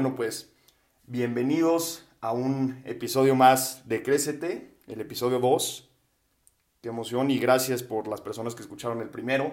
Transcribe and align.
Bueno, 0.00 0.16
pues 0.16 0.50
bienvenidos 1.04 2.06
a 2.22 2.32
un 2.32 2.80
episodio 2.86 3.34
más 3.34 3.86
de 3.86 4.02
Crécete, 4.02 4.78
el 4.86 5.02
episodio 5.02 5.40
2. 5.40 5.90
Qué 6.80 6.88
emoción 6.88 7.30
y 7.30 7.38
gracias 7.38 7.82
por 7.82 8.08
las 8.08 8.22
personas 8.22 8.54
que 8.54 8.62
escucharon 8.62 9.02
el 9.02 9.10
primero. 9.10 9.52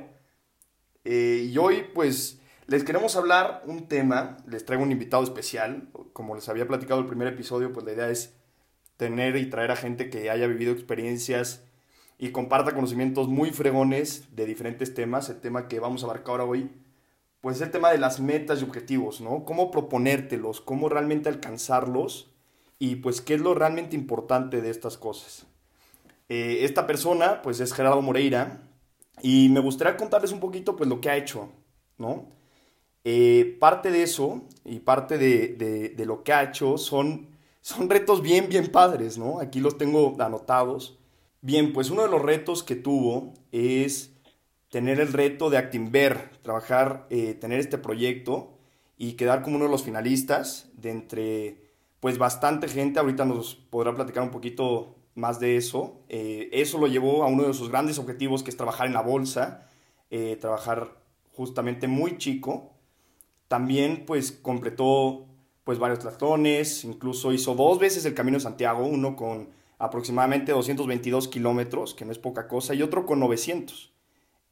Eh, 1.03 1.49
y 1.51 1.57
hoy 1.57 1.83
pues 1.93 2.39
les 2.65 2.85
queremos 2.85 3.17
hablar 3.17 3.61
un 3.65 3.89
tema, 3.89 4.37
les 4.47 4.63
traigo 4.63 4.83
un 4.83 4.93
invitado 4.93 5.21
especial. 5.21 5.89
Como 6.13 6.33
les 6.33 6.47
había 6.47 6.65
platicado 6.65 7.01
el 7.01 7.07
primer 7.07 7.27
episodio, 7.27 7.73
pues 7.73 7.85
la 7.85 7.91
idea 7.91 8.09
es 8.09 8.33
tener 8.95 9.35
y 9.35 9.49
traer 9.49 9.71
a 9.71 9.75
gente 9.75 10.09
que 10.09 10.29
haya 10.29 10.47
vivido 10.47 10.71
experiencias 10.71 11.65
y 12.17 12.29
comparta 12.29 12.73
conocimientos 12.73 13.27
muy 13.27 13.51
fregones 13.51 14.33
de 14.33 14.45
diferentes 14.45 14.93
temas. 14.93 15.27
El 15.27 15.41
tema 15.41 15.67
que 15.67 15.81
vamos 15.81 16.03
a 16.03 16.05
abarcar 16.05 16.39
ahora 16.39 16.45
hoy 16.45 16.71
pues 17.41 17.57
es 17.57 17.63
el 17.63 17.71
tema 17.71 17.91
de 17.91 17.97
las 17.97 18.19
metas 18.19 18.61
y 18.61 18.63
objetivos, 18.63 19.21
¿no? 19.21 19.45
Cómo 19.45 19.71
proponértelos, 19.71 20.61
cómo 20.61 20.89
realmente 20.89 21.29
alcanzarlos 21.29 22.31
y 22.79 22.97
pues 22.97 23.21
qué 23.21 23.35
es 23.35 23.41
lo 23.41 23.53
realmente 23.53 23.95
importante 23.95 24.61
de 24.61 24.69
estas 24.69 24.97
cosas. 24.97 25.45
Eh, 26.29 26.59
esta 26.61 26.87
persona 26.87 27.41
pues 27.41 27.59
es 27.59 27.73
Gerardo 27.73 28.01
Moreira 28.01 28.61
y 29.21 29.49
me 29.49 29.59
gustaría 29.59 29.97
contarles 29.97 30.31
un 30.31 30.39
poquito 30.39 30.75
pues 30.75 30.89
lo 30.89 30.99
que 30.99 31.09
ha 31.09 31.17
hecho, 31.17 31.49
¿no? 31.97 32.29
Eh, 33.03 33.55
parte 33.59 33.89
de 33.89 34.03
eso 34.03 34.41
y 34.65 34.79
parte 34.79 35.17
de, 35.17 35.93
de, 35.95 36.05
lo 36.05 36.23
que 36.23 36.33
ha 36.33 36.43
hecho 36.43 36.77
son, 36.77 37.29
son 37.61 37.89
retos 37.89 38.21
bien, 38.21 38.49
bien 38.49 38.67
padres, 38.67 39.17
¿no? 39.17 39.39
Aquí 39.39 39.61
los 39.61 39.77
tengo 39.77 40.17
anotados. 40.19 40.99
Bien, 41.39 41.71
pues 41.71 41.89
uno 41.89 42.01
de 42.01 42.09
los 42.09 42.21
retos 42.21 42.63
que 42.63 42.75
tuvo 42.75 43.33
es 43.53 44.16
tener 44.69 44.99
el 44.99 45.13
reto 45.13 45.49
de 45.49 45.57
Actimber, 45.57 46.31
trabajar, 46.41 47.07
eh, 47.09 47.33
tener 47.33 47.59
este 47.59 47.77
proyecto 47.77 48.57
y 48.97 49.13
quedar 49.13 49.41
como 49.41 49.55
uno 49.57 49.65
de 49.65 49.71
los 49.71 49.83
finalistas 49.83 50.69
de 50.73 50.91
entre, 50.91 51.71
pues 51.99 52.17
bastante 52.17 52.67
gente, 52.67 52.99
ahorita 52.99 53.25
nos 53.25 53.55
podrá 53.55 53.95
platicar 53.95 54.23
un 54.23 54.31
poquito 54.31 54.95
más 55.15 55.39
de 55.39 55.57
eso. 55.57 56.01
Eh, 56.09 56.49
eso 56.51 56.77
lo 56.77 56.87
llevó 56.87 57.23
a 57.23 57.27
uno 57.27 57.43
de 57.43 57.53
sus 57.53 57.69
grandes 57.69 57.99
objetivos, 57.99 58.43
que 58.43 58.49
es 58.49 58.57
trabajar 58.57 58.87
en 58.87 58.93
la 58.93 59.01
bolsa, 59.01 59.69
eh, 60.09 60.37
trabajar 60.39 60.97
justamente 61.33 61.87
muy 61.87 62.17
chico. 62.17 62.73
También 63.47 64.05
pues 64.05 64.31
completó 64.31 65.25
pues 65.63 65.79
varios 65.79 65.99
tratones, 65.99 66.85
incluso 66.85 67.33
hizo 67.33 67.55
dos 67.55 67.77
veces 67.79 68.05
el 68.05 68.13
Camino 68.13 68.37
de 68.37 68.43
Santiago, 68.43 68.85
uno 68.85 69.15
con 69.15 69.49
aproximadamente 69.79 70.51
222 70.53 71.27
kilómetros, 71.27 71.93
que 71.93 72.05
no 72.05 72.11
es 72.11 72.19
poca 72.19 72.47
cosa, 72.47 72.73
y 72.73 72.81
otro 72.81 73.05
con 73.05 73.19
900. 73.19 73.96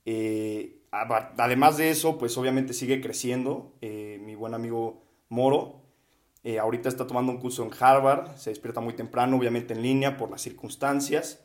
Eh, 0.06 0.82
además 0.92 1.78
de 1.78 1.90
eso, 1.90 2.18
pues 2.18 2.38
obviamente 2.38 2.74
sigue 2.74 3.02
creciendo. 3.02 3.74
Eh, 3.82 4.20
mi 4.24 4.36
buen 4.36 4.54
amigo 4.54 5.04
Moro, 5.30 5.82
eh, 6.44 6.60
ahorita 6.60 6.88
está 6.88 7.08
tomando 7.08 7.32
un 7.32 7.40
curso 7.40 7.64
en 7.64 7.72
Harvard, 7.78 8.38
se 8.38 8.52
despierta 8.52 8.80
muy 8.80 8.94
temprano, 8.94 9.38
obviamente 9.38 9.74
en 9.74 9.82
línea 9.82 10.18
por 10.18 10.30
las 10.30 10.42
circunstancias. 10.42 11.42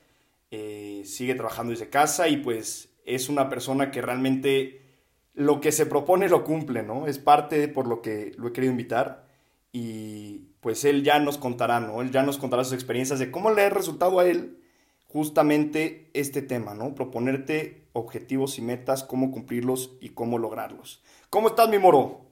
sigue 1.04 1.34
trabajando 1.34 1.70
desde 1.70 1.88
casa 1.88 2.28
y 2.28 2.38
pues 2.38 2.90
es 3.04 3.28
una 3.28 3.48
persona 3.48 3.90
que 3.90 4.02
realmente 4.02 4.80
lo 5.34 5.60
que 5.60 5.72
se 5.72 5.86
propone 5.86 6.28
lo 6.28 6.44
cumple, 6.44 6.82
¿no? 6.82 7.06
Es 7.06 7.18
parte 7.18 7.68
por 7.68 7.86
lo 7.86 8.02
que 8.02 8.32
lo 8.36 8.48
he 8.48 8.52
querido 8.52 8.72
invitar 8.72 9.26
y 9.72 10.48
pues 10.60 10.84
él 10.84 11.04
ya 11.04 11.18
nos 11.18 11.38
contará, 11.38 11.80
¿no? 11.80 12.02
Él 12.02 12.10
ya 12.10 12.22
nos 12.22 12.38
contará 12.38 12.64
sus 12.64 12.74
experiencias 12.74 13.18
de 13.18 13.30
cómo 13.30 13.50
le 13.50 13.62
ha 13.62 13.70
resultado 13.70 14.18
a 14.18 14.26
él 14.26 14.58
justamente 15.06 16.10
este 16.14 16.42
tema, 16.42 16.74
¿no? 16.74 16.94
Proponerte 16.94 17.79
objetivos 17.92 18.58
y 18.58 18.62
metas, 18.62 19.02
cómo 19.02 19.30
cumplirlos 19.30 19.90
y 20.00 20.10
cómo 20.10 20.38
lograrlos. 20.38 21.02
¿Cómo 21.28 21.48
estás, 21.48 21.68
mi 21.68 21.78
moro? 21.78 22.26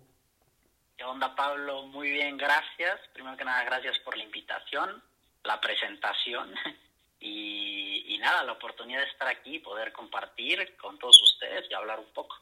¿Qué 0.97 1.05
onda, 1.05 1.35
Pablo? 1.35 1.87
Muy 1.87 2.11
bien, 2.11 2.37
gracias. 2.37 2.99
Primero 3.13 3.37
que 3.37 3.45
nada, 3.45 3.65
gracias 3.65 3.99
por 4.01 4.17
la 4.17 4.25
invitación, 4.25 5.03
la 5.45 5.61
presentación 5.61 6.51
y, 7.21 8.15
y 8.15 8.19
nada, 8.19 8.45
la 8.45 8.53
oportunidad 8.53 9.01
de 9.01 9.07
estar 9.07 9.29
aquí 9.29 9.57
y 9.57 9.61
poder 9.61 9.93
compartir 9.93 10.77
con 10.77 10.99
todos 10.99 11.21
ustedes 11.23 11.67
y 11.71 11.75
hablar 11.75 12.01
un 12.01 12.13
poco. 12.13 12.35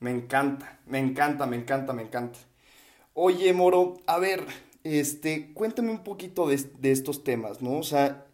Me 0.00 0.10
encanta, 0.10 0.78
me 0.86 0.98
encanta, 0.98 1.46
me 1.46 1.56
encanta, 1.56 1.92
me 1.92 2.02
encanta. 2.02 2.38
Oye, 3.14 3.52
Moro, 3.52 3.94
a 4.06 4.18
ver, 4.18 4.44
este, 4.84 5.52
cuéntame 5.54 5.90
un 5.90 6.04
poquito 6.04 6.46
de, 6.46 6.56
de 6.56 6.92
estos 6.92 7.24
temas, 7.24 7.60
¿no? 7.60 7.78
O 7.78 7.82
sea, 7.82 8.28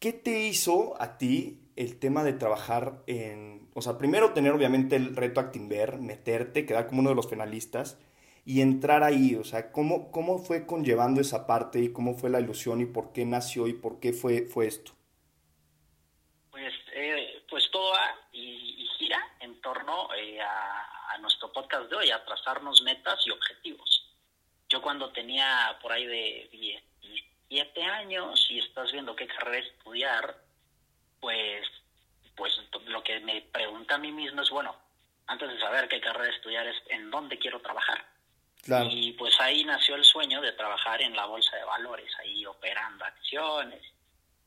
¿Qué 0.00 0.14
te 0.14 0.46
hizo 0.46 0.94
a 0.98 1.18
ti 1.18 1.60
el 1.80 1.98
tema 1.98 2.22
de 2.24 2.34
trabajar 2.34 3.02
en, 3.06 3.70
o 3.72 3.80
sea, 3.80 3.96
primero 3.96 4.34
tener 4.34 4.52
obviamente 4.52 4.96
el 4.96 5.16
reto 5.16 5.40
Actimber, 5.40 5.96
meterte, 5.96 6.66
quedar 6.66 6.86
como 6.86 7.00
uno 7.00 7.08
de 7.08 7.16
los 7.16 7.30
finalistas 7.30 7.98
y 8.44 8.60
entrar 8.60 9.02
ahí, 9.02 9.34
o 9.36 9.44
sea, 9.44 9.72
¿cómo, 9.72 10.12
cómo 10.12 10.38
fue 10.38 10.66
conllevando 10.66 11.22
esa 11.22 11.46
parte 11.46 11.80
y 11.80 11.90
cómo 11.90 12.14
fue 12.14 12.28
la 12.28 12.38
ilusión 12.38 12.82
y 12.82 12.84
por 12.84 13.14
qué 13.14 13.24
nació 13.24 13.66
y 13.66 13.72
por 13.72 13.98
qué 13.98 14.12
fue, 14.12 14.42
fue 14.42 14.66
esto? 14.66 14.92
Pues, 16.50 16.74
eh, 16.92 17.44
pues 17.48 17.70
todo 17.70 17.94
y, 18.32 18.86
gira 18.98 19.18
en 19.40 19.58
torno 19.62 20.14
eh, 20.14 20.38
a, 20.38 21.14
a, 21.14 21.18
nuestro 21.18 21.50
podcast 21.50 21.88
de 21.88 21.96
hoy, 21.96 22.10
a 22.10 22.22
trazarnos 22.26 22.82
metas 22.82 23.26
y 23.26 23.30
objetivos. 23.30 24.06
Yo 24.68 24.82
cuando 24.82 25.10
tenía 25.12 25.78
por 25.80 25.92
ahí 25.92 26.04
de 26.04 26.48
10, 26.52 26.82
siete 27.48 27.82
años 27.82 28.46
y 28.50 28.58
estás 28.58 28.92
viendo 28.92 29.16
qué 29.16 29.26
carrera 29.26 29.66
estudiar, 29.66 30.49
pues, 31.20 31.66
pues 32.36 32.52
lo 32.86 33.02
que 33.02 33.20
me 33.20 33.42
pregunta 33.42 33.94
a 33.94 33.98
mí 33.98 34.12
mismo 34.12 34.42
es, 34.42 34.50
bueno, 34.50 34.74
antes 35.26 35.48
de 35.50 35.58
saber 35.60 35.88
qué 35.88 36.00
carrera 36.00 36.34
estudiar 36.34 36.66
es 36.66 36.76
en 36.88 37.10
dónde 37.10 37.38
quiero 37.38 37.60
trabajar. 37.60 38.04
Y 38.90 39.12
pues 39.12 39.40
ahí 39.40 39.64
nació 39.64 39.94
el 39.94 40.04
sueño 40.04 40.40
de 40.42 40.52
trabajar 40.52 41.00
en 41.00 41.16
la 41.16 41.24
bolsa 41.24 41.56
de 41.56 41.64
valores, 41.64 42.12
ahí 42.18 42.44
operando 42.44 43.04
acciones 43.04 43.82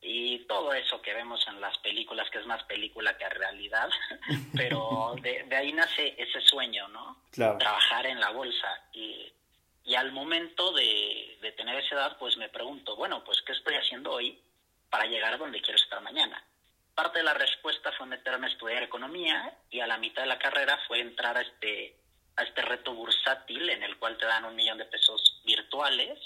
y 0.01 0.39
todo 0.39 0.71
eso 0.73 1.01
que 1.01 1.13
vemos 1.13 1.45
en 1.47 1.59
las 1.59 1.77
películas, 1.79 2.29
que 2.29 2.37
es 2.37 2.45
más 2.45 2.63
película 2.65 3.17
que 3.17 3.27
realidad, 3.29 3.89
pero 4.55 5.15
de, 5.21 5.43
de 5.43 5.55
ahí 5.55 5.73
nace 5.73 6.13
ese 6.17 6.41
sueño, 6.41 6.87
¿no? 6.89 7.23
Trabajar 7.31 8.05
en 8.05 8.19
la 8.19 8.29
bolsa. 8.29 8.81
Y 8.91 9.33
y 9.85 9.95
al 9.95 10.11
momento 10.11 10.71
de, 10.71 11.53
tener 11.57 11.75
esa 11.77 11.95
edad, 11.95 12.17
pues 12.17 12.37
me 12.37 12.49
pregunto, 12.49 12.95
bueno, 12.95 13.23
pues 13.23 13.41
¿qué 13.45 13.51
estoy 13.51 13.75
haciendo 13.75 14.11
hoy 14.11 14.39
para 14.89 15.05
llegar 15.05 15.33
a 15.33 15.37
donde 15.37 15.61
quiero 15.61 15.77
estar 15.77 16.01
mañana? 16.01 16.41
Parte 16.95 17.19
de 17.19 17.25
la 17.25 17.33
respuesta 17.33 17.91
fue 17.97 18.05
meterme 18.05 18.47
a 18.47 18.49
estudiar 18.49 18.83
economía 18.83 19.57
y 19.71 19.79
a 19.79 19.87
la 19.87 19.97
mitad 19.97 20.21
de 20.21 20.27
la 20.27 20.37
carrera 20.37 20.77
fue 20.87 20.99
entrar 20.99 21.37
a 21.37 21.41
este, 21.41 21.97
a 22.35 22.43
este 22.43 22.61
reto 22.61 22.93
bursátil 22.93 23.69
en 23.69 23.81
el 23.81 23.97
cual 23.97 24.17
te 24.17 24.25
dan 24.25 24.45
un 24.45 24.55
millón 24.55 24.77
de 24.77 24.85
pesos 24.85 25.41
virtuales 25.45 26.19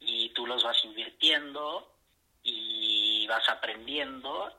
y 0.00 0.28
tú 0.30 0.46
los 0.46 0.64
vas 0.64 0.84
invirtiendo 0.84 1.96
y 2.42 3.26
vas 3.26 3.48
aprendiendo 3.48 4.52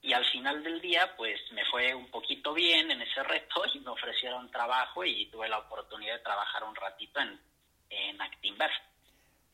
y 0.00 0.12
al 0.12 0.24
final 0.26 0.62
del 0.62 0.80
día 0.80 1.14
pues 1.16 1.38
me 1.52 1.64
fue 1.66 1.94
un 1.94 2.10
poquito 2.10 2.54
bien 2.54 2.90
en 2.90 3.02
ese 3.02 3.22
reto 3.24 3.62
y 3.74 3.80
me 3.80 3.90
ofrecieron 3.90 4.50
trabajo 4.50 5.04
y 5.04 5.26
tuve 5.26 5.48
la 5.48 5.58
oportunidad 5.58 6.14
de 6.14 6.22
trabajar 6.22 6.64
un 6.64 6.74
ratito 6.74 7.20
en, 7.20 7.38
en 7.90 8.22
Actimber. 8.22 8.70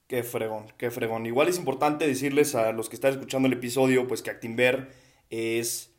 Qué 0.07 0.23
fregón, 0.23 0.71
qué 0.79 0.91
fregón. 0.91 1.27
Igual 1.27 1.49
es 1.49 1.59
importante 1.59 2.07
decirles 2.07 2.55
a 2.55 2.73
los 2.73 2.89
que 2.89 2.95
están 2.95 3.13
escuchando 3.13 3.49
el 3.49 3.55
episodio, 3.55 4.07
pues 4.07 4.23
que 4.23 4.31
Actimber 4.31 4.93
es, 5.35 5.95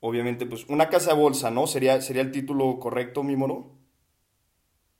obviamente, 0.00 0.46
pues 0.46 0.64
una 0.68 0.88
casa 0.88 1.14
de 1.14 1.20
bolsa, 1.20 1.50
¿no? 1.50 1.66
¿Sería, 1.66 2.00
sería 2.00 2.22
el 2.22 2.32
título 2.32 2.78
correcto, 2.78 3.22
mi 3.22 3.36
moro? 3.36 3.72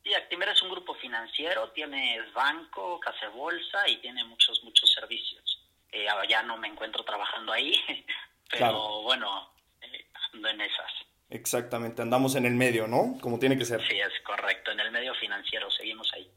Sí, 0.03 0.15
Actimber 0.15 0.49
es 0.49 0.63
un 0.63 0.71
grupo 0.71 0.95
financiero, 0.95 1.71
tiene 1.73 2.19
banco, 2.35 2.99
casa 3.01 3.27
de 3.27 3.37
bolsa 3.37 3.89
y 3.89 3.99
tiene 3.99 4.25
muchos, 4.25 4.63
muchos 4.65 4.91
servicios. 4.93 5.67
Eh, 5.93 6.07
ya 6.29 6.43
no 6.43 6.57
me 6.59 6.69
encuentro 6.69 7.05
trabajando 7.05 7.53
ahí, 7.53 7.75
pero 8.51 9.03
bueno, 9.03 9.51
eh, 9.81 10.07
ando 10.33 10.49
en 10.49 10.61
esas. 10.61 10.93
Exactamente, 11.31 12.01
andamos 12.01 12.37
en 12.37 12.47
el 12.47 12.55
medio, 12.55 12.87
¿no? 12.87 13.19
Como 13.21 13.39
tiene 13.39 13.59
que 13.59 13.65
ser. 13.65 13.87
Sí, 13.87 13.99
es 13.99 14.23
correcto, 14.25 14.71
en 14.71 14.81
el 14.81 14.91
medio 14.91 15.15
financiero, 15.15 15.71
seguimos 15.71 16.11
ahí. 16.15 16.31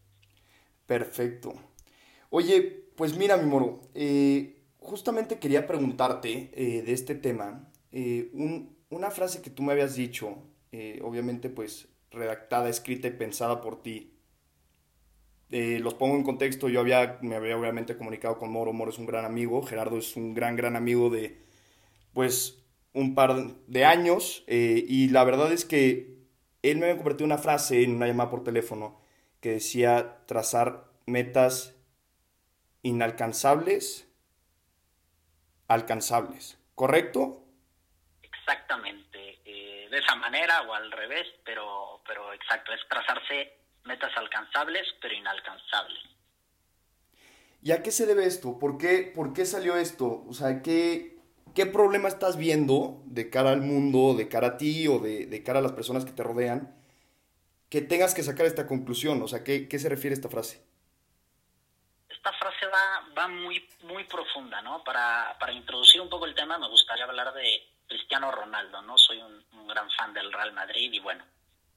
Perfecto. 0.85 1.53
Oye, 2.29 2.61
pues 2.97 3.15
mira, 3.15 3.37
mi 3.37 3.45
moro, 3.45 3.81
eh, 3.95 4.60
justamente 4.81 5.39
quería 5.39 5.65
preguntarte 5.65 6.51
eh, 6.53 6.81
de 6.81 6.91
este 6.91 7.15
tema. 7.15 7.71
Eh, 7.93 8.31
una 8.89 9.11
frase 9.11 9.41
que 9.41 9.49
tú 9.49 9.63
me 9.63 9.71
habías 9.71 9.95
dicho, 9.95 10.37
obviamente 11.01 11.49
pues 11.49 11.87
redactada, 12.11 12.67
escrita 12.67 13.07
y 13.07 13.11
pensada 13.11 13.61
por 13.61 13.81
ti. 13.81 14.13
los 15.49 15.93
pongo 15.93 16.15
en 16.15 16.23
contexto, 16.23 16.67
yo 16.67 16.81
había, 16.81 17.19
me 17.21 17.35
había 17.35 17.57
obviamente 17.57 17.95
comunicado 17.95 18.37
con 18.37 18.51
Moro, 18.51 18.73
Moro 18.73 18.91
es 18.91 18.99
un 18.99 19.05
gran 19.05 19.23
amigo, 19.23 19.63
Gerardo 19.63 19.97
es 19.97 20.17
un 20.17 20.33
gran, 20.33 20.55
gran 20.57 20.75
amigo 20.75 21.09
de 21.09 21.37
pues 22.13 22.63
un 22.93 23.15
par 23.15 23.55
de 23.67 23.85
años 23.85 24.43
y 24.47 25.07
la 25.09 25.23
verdad 25.23 25.53
es 25.53 25.63
que 25.63 26.17
él 26.61 26.77
me 26.77 26.85
había 26.85 26.97
convertido 26.97 27.25
una 27.25 27.37
frase 27.37 27.83
en 27.83 27.95
una 27.95 28.07
llamada 28.07 28.29
por 28.29 28.43
teléfono 28.43 28.99
que 29.39 29.51
decía 29.51 30.23
trazar 30.27 30.91
metas 31.05 31.75
inalcanzables, 32.83 34.07
alcanzables, 35.73 36.57
¿correcto? 36.75 37.43
Exactamente, 38.21 39.39
eh, 39.45 39.87
de 39.89 39.97
esa 39.97 40.15
manera 40.15 40.61
o 40.63 40.73
al 40.73 40.91
revés, 40.91 41.27
pero, 41.45 42.01
pero 42.05 42.33
exacto, 42.33 42.73
es 42.73 42.81
trazarse 42.89 43.53
metas 43.85 44.11
alcanzables 44.15 44.87
pero 45.01 45.13
inalcanzables. 45.13 46.03
¿Y 47.63 47.71
a 47.71 47.83
qué 47.83 47.91
se 47.91 48.05
debe 48.05 48.25
esto? 48.25 48.57
¿Por 48.59 48.77
qué, 48.77 49.11
por 49.15 49.33
qué 49.33 49.45
salió 49.45 49.77
esto? 49.77 50.23
O 50.27 50.33
sea, 50.33 50.61
¿qué, 50.61 51.19
¿qué 51.53 51.65
problema 51.67 52.07
estás 52.07 52.37
viendo 52.37 53.01
de 53.05 53.29
cara 53.29 53.51
al 53.51 53.61
mundo, 53.61 54.15
de 54.15 54.27
cara 54.27 54.47
a 54.47 54.57
ti 54.57 54.87
o 54.87 54.99
de, 54.99 55.27
de 55.27 55.43
cara 55.43 55.59
a 55.59 55.61
las 55.61 55.73
personas 55.73 56.03
que 56.03 56.11
te 56.11 56.23
rodean? 56.23 56.75
Que 57.69 57.81
tengas 57.81 58.15
que 58.15 58.23
sacar 58.23 58.47
esta 58.47 58.65
conclusión. 58.65 59.21
O 59.21 59.27
sea, 59.27 59.43
¿qué, 59.43 59.67
qué 59.67 59.77
se 59.77 59.89
refiere 59.89 60.15
esta 60.15 60.27
frase? 60.27 60.63
Esta 62.23 62.33
frase 62.33 62.67
va, 62.67 63.03
va 63.17 63.27
muy, 63.27 63.67
muy 63.81 64.03
profunda, 64.03 64.61
¿no? 64.61 64.83
Para, 64.83 65.35
para 65.39 65.53
introducir 65.53 65.99
un 65.99 66.07
poco 66.07 66.27
el 66.27 66.35
tema 66.35 66.59
me 66.59 66.67
gustaría 66.67 67.05
hablar 67.05 67.33
de 67.33 67.67
Cristiano 67.87 68.29
Ronaldo, 68.29 68.79
¿no? 68.83 68.95
Soy 68.95 69.17
un, 69.17 69.43
un 69.53 69.67
gran 69.67 69.89
fan 69.89 70.13
del 70.13 70.31
Real 70.31 70.53
Madrid 70.53 70.93
y 70.93 70.99
bueno, 70.99 71.25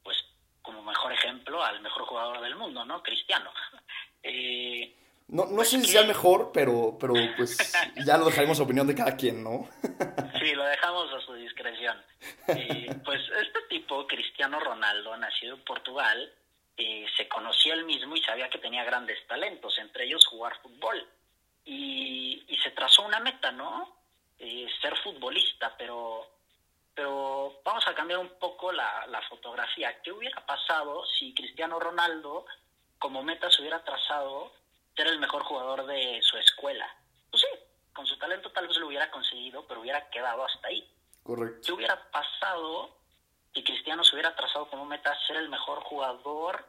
pues 0.03 0.19
como 0.61 0.83
mejor 0.83 1.15
ejemplo 1.15 1.65
al 1.65 1.81
mejor 1.81 2.03
jugador 2.03 2.43
del 2.43 2.57
mundo, 2.57 2.85
¿no? 2.85 3.03
Cristiano. 3.03 3.51
Eh, 4.27 4.97
no, 5.29 5.45
no 5.45 5.63
sé 5.65 5.79
si 5.81 5.87
sea 5.89 6.03
mejor, 6.05 6.51
pero, 6.51 6.97
pero 6.99 7.13
pues 7.37 7.59
ya 8.07 8.17
lo 8.17 8.25
dejaremos 8.25 8.59
a 8.59 8.63
opinión 8.63 8.87
de 8.87 8.95
cada 8.95 9.15
quien, 9.19 9.45
¿no? 9.45 9.69
sí, 10.41 10.55
lo 10.55 10.65
dejamos 10.65 11.13
a 11.13 11.21
su 11.21 11.35
discreción. 11.35 12.03
pues 12.47 13.21
este 13.43 13.61
tipo, 13.69 14.07
Cristiano 14.07 14.59
Ronaldo, 14.61 15.15
nacido 15.19 15.57
en 15.57 15.65
Portugal, 15.65 16.33
eh, 16.77 17.07
se 17.17 17.29
conocía 17.29 17.75
él 17.75 17.85
mismo 17.85 18.17
y 18.17 18.23
sabía 18.23 18.51
que 18.51 18.59
tenía 18.59 18.85
grandes 18.85 19.27
talentos, 19.27 19.79
entre 19.79 20.05
ellos 20.05 20.27
jugar 20.27 20.61
fútbol. 20.61 21.07
Y, 21.65 22.45
y 22.49 22.57
se 22.59 22.71
trazó 22.71 23.03
una 23.03 23.21
meta, 23.21 23.51
¿no? 23.53 23.97
Eh, 24.39 24.69
ser 24.83 24.97
futbolista, 24.99 25.75
pero, 25.79 26.29
pero 26.95 27.61
vamos 27.65 27.87
a 27.87 27.95
cambiar 27.95 28.19
un 28.19 28.39
poco 28.39 28.73
la, 28.73 29.07
la 29.07 29.23
fotografía. 29.23 30.03
¿Qué 30.03 30.13
hubiera 30.13 30.45
pasado 30.45 31.05
si 31.07 31.33
Cristiano 31.33 31.79
Ronaldo 31.79 32.45
como 32.99 33.23
meta 33.23 33.51
se 33.51 33.61
hubiera 33.61 33.85
trazado 33.85 34.53
ser 34.97 35.09
el 35.09 35.19
mejor 35.19 35.43
jugador 35.43 35.87
de 35.87 36.21
su 36.23 36.39
escuela. 36.39 36.87
Pues 37.31 37.43
sí, 37.43 37.59
con 37.93 38.07
su 38.07 38.17
talento 38.19 38.51
tal 38.53 38.69
vez 38.69 38.77
lo 38.79 38.87
hubiera 38.87 39.11
conseguido, 39.11 39.67
pero 39.67 39.81
hubiera 39.81 40.09
quedado 40.11 40.45
hasta 40.45 40.69
ahí. 40.69 40.89
Correcto. 41.23 41.61
¿Qué 41.67 41.73
hubiera 41.73 42.11
pasado 42.11 42.97
si 43.55 43.63
Cristiano 43.63 44.03
se 44.03 44.15
hubiera 44.15 44.35
trazado 44.35 44.69
como 44.69 44.85
meta 44.85 45.17
ser 45.27 45.37
el 45.37 45.49
mejor 45.49 45.81
jugador 45.81 46.67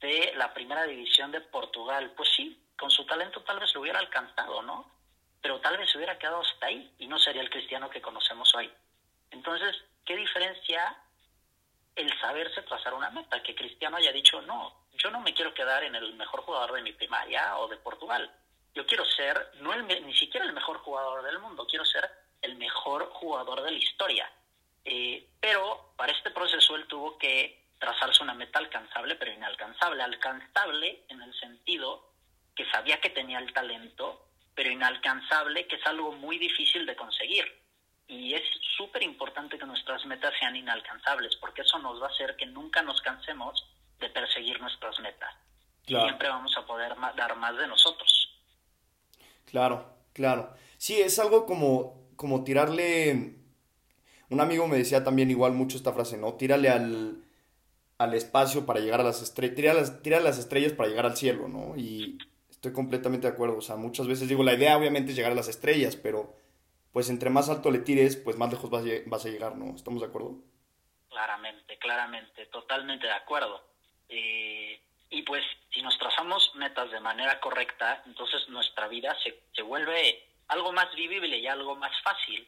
de 0.00 0.32
la 0.36 0.52
primera 0.52 0.84
división 0.84 1.30
de 1.30 1.40
Portugal? 1.40 2.12
Pues 2.16 2.28
sí, 2.36 2.60
con 2.76 2.90
su 2.90 3.06
talento 3.06 3.42
tal 3.42 3.60
vez 3.60 3.72
lo 3.74 3.80
hubiera 3.80 4.00
alcanzado, 4.00 4.62
¿no? 4.62 4.90
Pero 5.40 5.60
tal 5.60 5.76
vez 5.78 5.90
se 5.90 5.98
hubiera 5.98 6.18
quedado 6.18 6.40
hasta 6.40 6.66
ahí 6.66 6.92
y 6.98 7.06
no 7.06 7.18
sería 7.18 7.42
el 7.42 7.50
Cristiano 7.50 7.88
que 7.88 8.02
conocemos 8.02 8.52
hoy. 8.54 8.70
Entonces, 9.30 9.76
¿qué 10.04 10.16
diferencia 10.16 10.96
el 11.94 12.12
saberse 12.20 12.62
trazar 12.62 12.94
una 12.94 13.10
meta? 13.10 13.42
Que 13.42 13.54
Cristiano 13.54 13.96
haya 13.96 14.12
dicho, 14.12 14.42
no, 14.42 14.86
yo 14.98 15.10
no 15.10 15.20
me 15.20 15.32
quiero 15.32 15.54
quedar 15.54 15.84
en 15.84 15.94
el 15.94 16.14
mejor 16.14 16.40
jugador 16.42 16.72
de 16.72 16.82
mi 16.82 16.92
primaria 16.92 17.56
o 17.58 17.68
de 17.68 17.76
Portugal. 17.76 18.30
Yo 18.74 18.84
quiero 18.84 19.04
ser, 19.04 19.52
no 19.60 19.72
el, 19.72 19.86
ni 19.86 20.14
siquiera 20.14 20.44
el 20.44 20.52
mejor 20.52 20.78
jugador 20.78 21.22
del 21.22 21.38
mundo, 21.38 21.66
quiero 21.66 21.84
ser 21.84 22.10
el 22.42 22.56
mejor 22.56 23.10
jugador 23.10 23.62
de 23.62 23.70
la 23.70 23.78
historia. 23.78 24.30
Eh, 24.88 25.26
pero 25.40 25.92
para 25.96 26.12
este 26.12 26.30
proceso 26.30 26.76
él 26.76 26.86
tuvo 26.86 27.18
que 27.18 27.66
trazarse 27.78 28.22
una 28.22 28.34
meta 28.34 28.60
alcanzable, 28.60 29.16
pero 29.16 29.32
inalcanzable. 29.32 30.02
Alcanzable 30.02 31.04
en 31.08 31.20
el 31.20 31.34
sentido 31.34 32.12
que 32.54 32.64
sabía 32.70 33.00
que 33.00 33.10
tenía 33.10 33.38
el 33.38 33.52
talento, 33.52 34.28
pero 34.54 34.70
inalcanzable, 34.70 35.66
que 35.66 35.76
es 35.76 35.86
algo 35.86 36.12
muy 36.12 36.38
difícil 36.38 36.86
de 36.86 36.96
conseguir. 36.96 37.44
Y 38.06 38.34
es 38.34 38.42
súper 38.76 39.02
importante 39.02 39.58
que 39.58 39.66
nuestras 39.66 40.06
metas 40.06 40.32
sean 40.38 40.54
inalcanzables, 40.54 41.34
porque 41.36 41.62
eso 41.62 41.78
nos 41.80 42.00
va 42.00 42.06
a 42.06 42.10
hacer 42.10 42.36
que 42.36 42.46
nunca 42.46 42.80
nos 42.82 43.02
cansemos 43.02 43.68
de 43.98 44.08
perseguir 44.08 44.60
nuestras 44.60 44.98
metas. 45.00 45.34
Siempre 45.84 46.28
vamos 46.28 46.56
a 46.56 46.64
poder 46.64 46.94
dar 47.16 47.36
más 47.36 47.56
de 47.56 47.66
nosotros. 47.66 48.40
Claro, 49.46 49.96
claro. 50.12 50.56
Sí, 50.78 51.00
es 51.00 51.18
algo 51.18 51.44
como, 51.44 52.08
como 52.16 52.44
tirarle... 52.44 53.45
Un 54.30 54.40
amigo 54.40 54.66
me 54.66 54.76
decía 54.76 55.04
también 55.04 55.30
igual 55.30 55.52
mucho 55.52 55.76
esta 55.76 55.92
frase, 55.92 56.16
¿no? 56.16 56.34
Tírale 56.34 56.68
al, 56.68 57.22
al 57.98 58.14
espacio 58.14 58.66
para 58.66 58.80
llegar 58.80 59.00
a 59.00 59.04
las 59.04 59.22
estrellas, 59.22 59.54
tira 60.02 60.20
las, 60.20 60.24
las 60.24 60.38
estrellas 60.38 60.72
para 60.72 60.88
llegar 60.88 61.06
al 61.06 61.16
cielo, 61.16 61.48
¿no? 61.48 61.76
Y 61.76 62.18
estoy 62.50 62.72
completamente 62.72 63.26
de 63.26 63.32
acuerdo. 63.32 63.58
O 63.58 63.62
sea, 63.62 63.76
muchas 63.76 64.06
veces 64.06 64.28
digo, 64.28 64.42
la 64.42 64.54
idea 64.54 64.76
obviamente 64.76 65.10
es 65.10 65.16
llegar 65.16 65.32
a 65.32 65.36
las 65.36 65.48
estrellas, 65.48 65.96
pero 65.96 66.34
pues 66.92 67.10
entre 67.10 67.30
más 67.30 67.48
alto 67.48 67.70
le 67.70 67.78
tires, 67.80 68.16
pues 68.16 68.36
más 68.36 68.50
lejos 68.50 68.70
vas 68.70 68.84
a, 68.84 68.88
vas 69.06 69.24
a 69.24 69.28
llegar, 69.28 69.56
¿no? 69.56 69.74
¿Estamos 69.74 70.00
de 70.00 70.08
acuerdo? 70.08 70.36
Claramente, 71.08 71.78
claramente, 71.78 72.46
totalmente 72.46 73.06
de 73.06 73.12
acuerdo. 73.12 73.62
Eh, 74.08 74.80
y 75.10 75.22
pues 75.22 75.44
si 75.72 75.82
nos 75.82 75.98
trazamos 75.98 76.52
metas 76.56 76.90
de 76.90 77.00
manera 77.00 77.38
correcta, 77.40 78.02
entonces 78.06 78.48
nuestra 78.48 78.88
vida 78.88 79.16
se, 79.22 79.42
se 79.54 79.62
vuelve 79.62 80.22
algo 80.48 80.72
más 80.72 80.94
vivible 80.94 81.38
y 81.38 81.46
algo 81.46 81.76
más 81.76 81.92
fácil. 82.02 82.46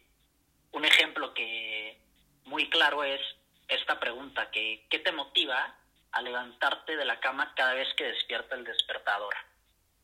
Un 0.73 0.85
ejemplo 0.85 1.35
que 1.35 1.99
muy 2.45 2.69
claro 2.71 3.05
es 3.05 3.21
esta 3.69 3.99
pregunta, 4.01 4.51
que, 4.51 4.87
¿qué 4.89 4.99
te 4.99 5.13
motiva 5.13 5.75
a 6.13 6.23
levantarte 6.23 6.97
de 6.97 7.05
la 7.05 7.21
cama 7.21 7.53
cada 7.55 7.75
vez 7.75 7.89
que 7.95 8.05
despierta 8.05 8.55
el 8.55 8.65
despertador? 8.65 9.35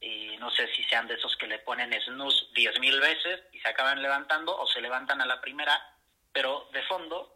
Y 0.01 0.37
no 0.39 0.51
sé 0.51 0.69
si 0.75 0.85
sean 0.85 1.07
de 1.07 1.15
esos 1.15 1.37
que 1.37 1.47
le 1.47 1.61
ponen 1.61 1.93
snooze 2.03 2.47
diez 2.55 2.79
mil 2.79 3.01
veces 3.01 3.43
y 3.53 3.61
se 3.61 3.69
acaban 3.69 4.03
levantando 4.03 4.57
o 4.57 4.67
se 4.67 4.81
levantan 4.81 5.21
a 5.23 5.27
la 5.27 5.41
primera, 5.41 5.97
pero 6.33 6.69
de 6.73 6.83
fondo 6.83 7.35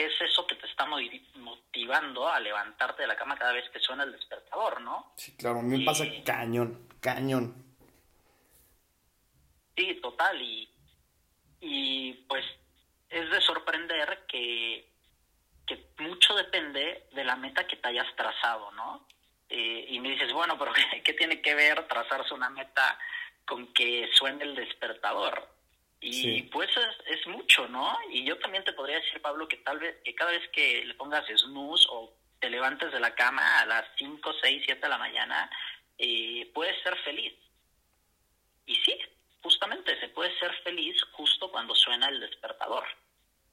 ¿qué 0.00 0.06
es 0.06 0.20
eso 0.20 0.46
que 0.46 0.54
te 0.54 0.66
está 0.66 0.86
motivando 0.86 2.26
a 2.26 2.40
levantarte 2.40 3.02
de 3.02 3.08
la 3.08 3.16
cama 3.16 3.36
cada 3.36 3.52
vez 3.52 3.68
que 3.70 3.80
suena 3.80 4.04
el 4.04 4.12
despertador, 4.12 4.80
no? 4.80 5.12
Sí, 5.16 5.36
claro, 5.36 5.58
a 5.58 5.62
mí 5.62 5.78
me 5.78 5.84
pasa 5.84 6.04
cañón, 6.24 6.88
cañón. 7.00 7.54
Sí, 9.76 9.98
total, 10.00 10.40
y, 10.40 10.68
y 11.60 12.14
pues 12.28 12.44
es 13.08 13.30
de 13.30 13.40
sorprender 13.40 14.24
que, 14.26 14.88
que 15.66 15.86
mucho 15.98 16.34
depende 16.34 17.06
de 17.12 17.24
la 17.24 17.36
meta 17.36 17.66
que 17.66 17.76
te 17.76 17.88
hayas 17.88 18.14
trazado, 18.16 18.70
¿no? 18.72 19.06
Eh, 19.48 19.86
y 19.88 20.00
me 20.00 20.10
dices, 20.10 20.32
bueno, 20.32 20.56
pero 20.58 20.72
¿qué 21.04 21.12
tiene 21.14 21.42
que 21.42 21.54
ver 21.54 21.86
trazarse 21.88 22.32
una 22.34 22.50
meta 22.50 22.98
con 23.44 23.72
que 23.72 24.08
suene 24.14 24.44
el 24.44 24.54
despertador? 24.54 25.48
Y 26.02 26.44
pues 26.44 26.70
es, 26.70 27.18
es, 27.18 27.26
mucho, 27.26 27.68
¿no? 27.68 27.94
Y 28.10 28.24
yo 28.24 28.38
también 28.38 28.64
te 28.64 28.72
podría 28.72 29.00
decir, 29.00 29.20
Pablo, 29.20 29.46
que 29.46 29.58
tal 29.58 29.78
vez 29.78 29.96
que 30.02 30.14
cada 30.14 30.30
vez 30.30 30.48
que 30.48 30.82
le 30.86 30.94
pongas 30.94 31.26
snooze 31.26 31.86
o 31.90 32.14
te 32.38 32.48
levantes 32.48 32.90
de 32.90 33.00
la 33.00 33.14
cama 33.14 33.60
a 33.60 33.66
las 33.66 33.84
5, 33.98 34.32
6, 34.40 34.62
7 34.64 34.80
de 34.80 34.88
la 34.88 34.96
mañana, 34.96 35.50
eh, 35.98 36.50
puedes 36.54 36.82
ser 36.82 36.96
feliz. 37.04 37.34
Y 38.64 38.76
sí, 38.76 38.98
justamente 39.42 39.98
se 40.00 40.08
puede 40.08 40.36
ser 40.38 40.52
feliz 40.62 40.96
justo 41.12 41.50
cuando 41.50 41.74
suena 41.74 42.08
el 42.08 42.20
despertador. 42.20 42.84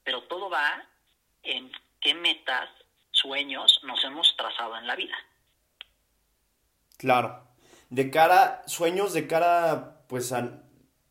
Pero 0.03 0.23
todo 0.23 0.49
va 0.49 0.83
en 1.43 1.71
qué 2.01 2.13
metas, 2.13 2.69
sueños 3.11 3.79
nos 3.83 4.03
hemos 4.03 4.35
trazado 4.37 4.77
en 4.77 4.87
la 4.87 4.95
vida. 4.95 5.15
Claro. 6.97 7.47
De 7.89 8.11
cara, 8.11 8.63
sueños 8.67 9.13
de 9.13 9.27
cara, 9.27 10.03
pues, 10.07 10.33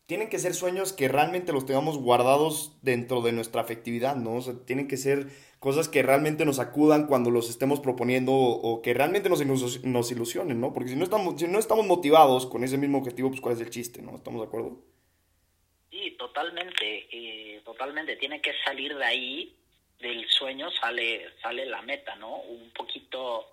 tienen 0.06 0.28
que 0.28 0.38
ser 0.38 0.54
sueños 0.54 0.92
que 0.92 1.08
realmente 1.08 1.52
los 1.52 1.66
tengamos 1.66 1.98
guardados 1.98 2.78
dentro 2.82 3.22
de 3.22 3.32
nuestra 3.32 3.62
afectividad, 3.62 4.14
¿no? 4.14 4.36
O 4.36 4.40
sea, 4.40 4.54
tienen 4.64 4.86
que 4.86 4.96
ser 4.96 5.26
cosas 5.58 5.88
que 5.88 6.02
realmente 6.02 6.44
nos 6.44 6.60
acudan 6.60 7.08
cuando 7.08 7.32
los 7.32 7.50
estemos 7.50 7.80
proponiendo 7.80 8.32
o, 8.32 8.82
que 8.82 8.94
realmente 8.94 9.28
nos, 9.28 9.44
nos, 9.44 10.12
ilusionen, 10.12 10.60
¿no? 10.60 10.72
Porque 10.72 10.90
si 10.90 10.96
no, 10.96 11.02
estamos, 11.02 11.40
si 11.40 11.48
no 11.48 11.58
estamos 11.58 11.86
motivados 11.86 12.46
con 12.46 12.62
ese 12.62 12.78
mismo 12.78 12.98
objetivo, 12.98 13.30
pues 13.30 13.40
cuál 13.40 13.56
es 13.56 13.60
el 13.60 13.70
chiste, 13.70 14.00
¿no? 14.00 14.14
¿Estamos 14.14 14.40
de 14.40 14.46
acuerdo? 14.46 14.80
Sí, 15.90 16.12
totalmente, 16.16 17.08
eh, 17.10 17.60
totalmente. 17.64 18.14
Tiene 18.16 18.40
que 18.40 18.52
salir 18.64 18.96
de 18.96 19.04
ahí, 19.04 19.56
del 19.98 20.24
sueño 20.28 20.70
sale, 20.70 21.26
sale 21.42 21.66
la 21.66 21.82
meta, 21.82 22.14
¿no? 22.14 22.36
Un 22.42 22.70
poquito 22.70 23.44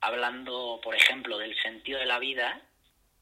hablando, 0.00 0.80
por 0.82 0.94
ejemplo, 0.94 1.36
del 1.36 1.54
sentido 1.60 1.98
de 1.98 2.06
la 2.06 2.18
vida, 2.18 2.62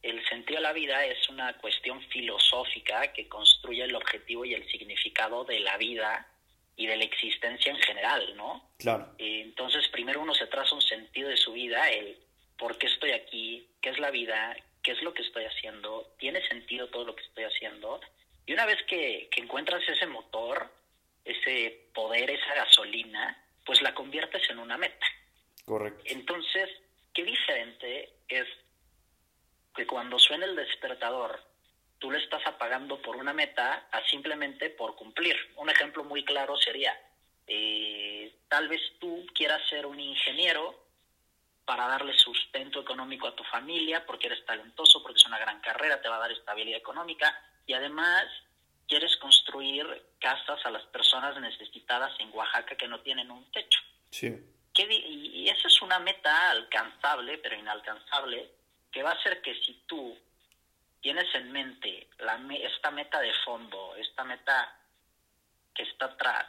el 0.02 0.24
sentido 0.28 0.58
de 0.58 0.62
la 0.62 0.72
vida 0.72 1.04
es 1.04 1.28
una 1.28 1.52
cuestión 1.58 2.00
filosófica 2.08 3.12
que 3.12 3.28
construye 3.28 3.82
el 3.84 3.94
objetivo 3.94 4.44
y 4.44 4.54
el 4.54 4.68
significado 4.70 5.44
de 5.44 5.60
la 5.60 5.76
vida 5.76 6.26
y 6.76 6.86
de 6.86 6.96
la 6.96 7.04
existencia 7.04 7.72
en 7.72 7.78
general, 7.78 8.36
¿no? 8.36 8.70
Claro. 8.78 9.12
Entonces, 9.18 9.88
primero 9.88 10.20
uno 10.20 10.34
se 10.34 10.46
traza 10.46 10.74
un 10.74 10.82
sentido 10.82 11.28
de 11.28 11.36
su 11.36 11.52
vida, 11.52 11.90
el 11.90 12.16
por 12.56 12.78
qué 12.78 12.86
estoy 12.86 13.10
aquí, 13.10 13.68
qué 13.80 13.90
es 13.90 13.98
la 13.98 14.10
vida, 14.10 14.56
qué 14.82 14.92
es 14.92 15.02
lo 15.02 15.12
que 15.12 15.22
estoy 15.22 15.44
haciendo, 15.44 16.14
tiene 16.18 16.46
sentido 16.48 16.88
todo 16.88 17.04
lo 17.04 17.16
que 17.16 17.24
estoy 17.24 17.44
haciendo. 17.44 18.00
Y 18.46 18.52
una 18.52 18.66
vez 18.66 18.78
que, 18.86 19.28
que 19.30 19.40
encuentras 19.40 19.82
ese 19.88 20.06
motor, 20.06 20.70
ese 21.24 21.88
poder, 21.92 22.30
esa 22.30 22.54
gasolina, 22.54 23.44
pues 23.66 23.82
la 23.82 23.94
conviertes 23.94 24.48
en 24.48 24.60
una 24.60 24.78
meta. 24.78 25.06
Correcto. 25.64 26.02
Entonces, 26.06 26.70
qué 27.12 27.24
diferente 27.24 28.12
es 28.28 28.46
que 29.78 29.86
cuando 29.86 30.18
suena 30.18 30.44
el 30.44 30.56
despertador, 30.56 31.40
tú 32.00 32.10
le 32.10 32.18
estás 32.18 32.44
apagando 32.46 33.00
por 33.00 33.14
una 33.14 33.32
meta 33.32 33.86
a 33.92 34.02
simplemente 34.08 34.70
por 34.70 34.96
cumplir. 34.96 35.36
Un 35.54 35.70
ejemplo 35.70 36.02
muy 36.02 36.24
claro 36.24 36.56
sería, 36.56 37.00
eh, 37.46 38.40
tal 38.48 38.66
vez 38.66 38.80
tú 38.98 39.24
quieras 39.32 39.62
ser 39.70 39.86
un 39.86 40.00
ingeniero, 40.00 40.84
para 41.64 41.86
darle 41.86 42.14
sustento 42.14 42.80
económico 42.80 43.28
a 43.28 43.36
tu 43.36 43.44
familia, 43.44 44.04
porque 44.06 44.26
eres 44.26 44.44
talentoso, 44.46 45.02
porque 45.02 45.18
es 45.18 45.26
una 45.26 45.38
gran 45.38 45.60
carrera, 45.60 46.00
te 46.00 46.08
va 46.08 46.16
a 46.16 46.20
dar 46.20 46.32
estabilidad 46.32 46.78
económica 46.78 47.38
y 47.66 47.74
además 47.74 48.24
quieres 48.88 49.14
construir 49.18 49.86
casas 50.18 50.64
a 50.64 50.70
las 50.70 50.82
personas 50.86 51.38
necesitadas 51.38 52.18
en 52.20 52.30
Oaxaca 52.32 52.74
que 52.74 52.88
no 52.88 53.00
tienen 53.00 53.30
un 53.30 53.48
techo. 53.52 53.80
Sí. 54.10 54.34
y 54.78 55.48
esa 55.50 55.68
es 55.68 55.82
una 55.82 55.98
meta 55.98 56.50
alcanzable, 56.50 57.36
pero 57.36 57.54
inalcanzable, 57.54 58.57
que 58.90 59.02
va 59.02 59.10
a 59.10 59.14
hacer 59.14 59.40
que 59.42 59.54
si 59.62 59.74
tú 59.86 60.16
tienes 61.00 61.32
en 61.34 61.52
mente 61.52 62.08
la, 62.18 62.40
esta 62.54 62.90
meta 62.90 63.20
de 63.20 63.32
fondo, 63.44 63.94
esta 63.96 64.24
meta 64.24 64.76
que 65.74 65.82
está 65.84 66.06
atrás, 66.06 66.46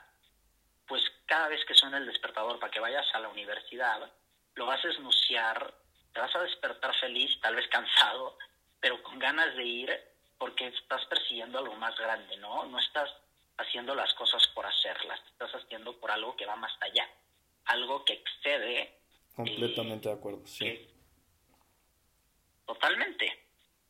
pues 0.87 1.03
cada 1.25 1.49
vez 1.49 1.63
que 1.65 1.75
suene 1.75 1.97
el 1.97 2.07
despertador 2.07 2.59
para 2.59 2.71
que 2.71 2.79
vayas 2.79 3.05
a 3.13 3.19
la 3.19 3.29
universidad, 3.29 4.11
lo 4.55 4.65
vas 4.65 4.83
a 4.83 4.89
esnuciar, 4.89 5.73
te 6.13 6.19
vas 6.19 6.35
a 6.35 6.41
despertar 6.41 6.95
feliz, 6.99 7.39
tal 7.41 7.55
vez 7.55 7.67
cansado, 7.67 8.37
pero 8.79 9.01
con 9.03 9.19
ganas 9.19 9.55
de 9.55 9.63
ir 9.63 10.01
porque 10.37 10.67
estás 10.67 11.05
persiguiendo 11.05 11.59
algo 11.59 11.75
más 11.75 11.95
grande, 11.97 12.37
¿no? 12.37 12.65
No 12.65 12.79
estás 12.79 13.09
haciendo 13.57 13.93
las 13.93 14.13
cosas 14.13 14.47
por 14.47 14.65
hacerlas, 14.65 15.19
estás 15.27 15.51
haciendo 15.53 15.99
por 15.99 16.09
algo 16.11 16.35
que 16.35 16.45
va 16.45 16.55
más 16.55 16.71
allá, 16.81 17.07
algo 17.65 18.03
que 18.05 18.13
excede. 18.13 18.97
Completamente 19.35 20.09
de 20.09 20.15
acuerdo, 20.15 20.47
sí. 20.47 20.87
Totalmente. 22.69 23.25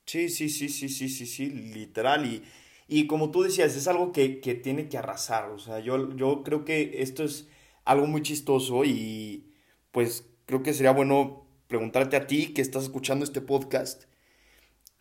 Sí, 0.06 0.30
sí, 0.30 0.48
sí, 0.48 0.70
sí, 0.70 0.88
sí, 0.88 1.10
sí, 1.10 1.26
sí, 1.26 1.50
literal. 1.50 2.26
Y, 2.26 2.44
y 2.88 3.08
como 3.08 3.30
tú 3.30 3.44
decías, 3.44 3.76
es 3.76 3.88
algo 3.88 4.14
que, 4.14 4.40
que 4.40 4.56
tiene 4.56 4.88
que 4.88 4.98
arrasar. 4.98 5.50
O 5.50 5.60
sea, 5.60 5.80
yo, 5.80 6.16
yo 6.16 6.44
creo 6.44 6.64
que 6.64 7.02
esto 7.02 7.26
es 7.26 7.50
algo 7.84 8.08
muy 8.08 8.22
chistoso 8.22 8.86
y 8.86 9.52
pues 9.92 10.26
creo 10.46 10.64
que 10.64 10.74
sería 10.74 10.92
bueno 10.92 11.46
preguntarte 11.68 12.16
a 12.16 12.26
ti 12.26 12.54
que 12.54 12.62
estás 12.62 12.84
escuchando 12.84 13.26
este 13.26 13.42
podcast, 13.42 14.06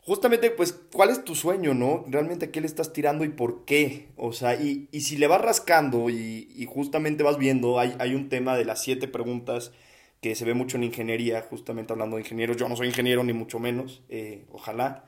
justamente, 0.01 0.51
pues, 0.51 0.73
¿cuál 0.93 1.11
es 1.11 1.25
tu 1.25 1.35
sueño, 1.35 1.73
no? 1.73 2.05
Realmente 2.09 2.47
a 2.47 2.51
qué 2.51 2.61
le 2.61 2.67
estás 2.67 2.93
tirando 2.93 3.25
y 3.25 3.29
por 3.29 3.65
qué. 3.65 4.09
O 4.17 4.33
sea, 4.33 4.55
y, 4.55 4.89
si 5.01 5.17
le 5.17 5.29
vas 5.29 5.41
rascando 5.41 6.11
y, 6.11 6.67
justamente 6.69 7.23
vas 7.23 7.39
viendo, 7.39 7.79
hay, 7.79 7.95
hay, 8.01 8.15
un 8.15 8.29
tema 8.29 8.57
de 8.57 8.65
las 8.65 8.83
siete 8.83 9.07
preguntas 9.07 9.73
que 10.21 10.35
se 10.35 10.45
ve 10.45 10.55
mucho 10.55 10.77
en 10.77 10.85
ingeniería, 10.85 11.43
justamente 11.43 11.93
hablando 11.93 12.17
de 12.17 12.23
ingenieros. 12.23 12.57
Yo 12.57 12.69
no 12.69 12.77
soy 12.77 12.89
ingeniero, 12.89 13.23
ni 13.25 13.33
mucho 13.33 13.59
menos, 13.59 14.03
eh, 14.09 14.47
ojalá. 14.51 15.05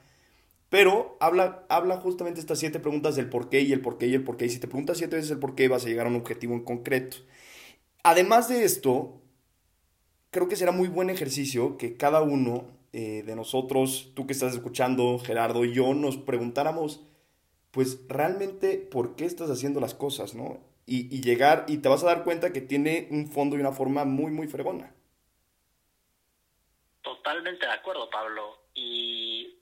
Pero 0.68 1.16
habla, 1.20 1.66
habla 1.68 1.96
justamente 1.96 2.40
estas 2.40 2.60
siete 2.60 2.78
preguntas 2.78 3.16
del 3.16 3.28
por 3.28 3.48
qué 3.48 3.60
y 3.62 3.72
el 3.72 3.80
por 3.80 3.98
qué 3.98 4.06
y 4.06 4.14
el 4.14 4.22
por 4.22 4.36
qué. 4.36 4.46
Y 4.46 4.50
si 4.50 4.60
te 4.60 4.68
preguntas 4.68 4.98
siete 4.98 5.16
veces 5.16 5.32
el 5.32 5.38
por 5.38 5.54
qué, 5.54 5.68
vas 5.68 5.84
a 5.84 5.88
llegar 5.88 6.06
a 6.06 6.10
un 6.10 6.16
objetivo 6.16 6.54
en 6.54 6.64
concreto. 6.64 7.16
Además 8.04 8.48
de 8.48 8.64
esto, 8.64 9.20
creo 10.30 10.48
que 10.48 10.56
será 10.56 10.72
muy 10.72 10.88
buen 10.88 11.10
ejercicio 11.10 11.76
que 11.76 11.96
cada 11.96 12.22
uno 12.22 12.64
eh, 12.92 13.22
de 13.26 13.36
nosotros, 13.36 14.12
tú 14.14 14.26
que 14.26 14.32
estás 14.32 14.54
escuchando, 14.54 15.18
Gerardo 15.18 15.64
y 15.64 15.72
yo, 15.72 15.94
nos 15.94 16.16
preguntáramos, 16.16 17.02
pues 17.70 18.00
realmente, 18.08 18.78
¿por 18.78 19.14
qué 19.16 19.26
estás 19.26 19.50
haciendo 19.50 19.80
las 19.80 19.94
cosas, 19.94 20.34
no? 20.34 20.58
Y, 20.86 21.20
llegar, 21.20 21.66
y 21.68 21.78
te 21.78 21.88
vas 21.88 22.02
a 22.02 22.06
dar 22.06 22.24
cuenta 22.24 22.52
que 22.52 22.60
tiene 22.60 23.06
un 23.12 23.28
fondo 23.28 23.56
y 23.56 23.60
una 23.60 23.70
forma 23.70 24.04
muy, 24.04 24.32
muy 24.32 24.48
fregona. 24.48 24.92
Totalmente 27.02 27.66
de 27.66 27.72
acuerdo, 27.72 28.08
Pablo. 28.10 28.64
Y, 28.74 29.58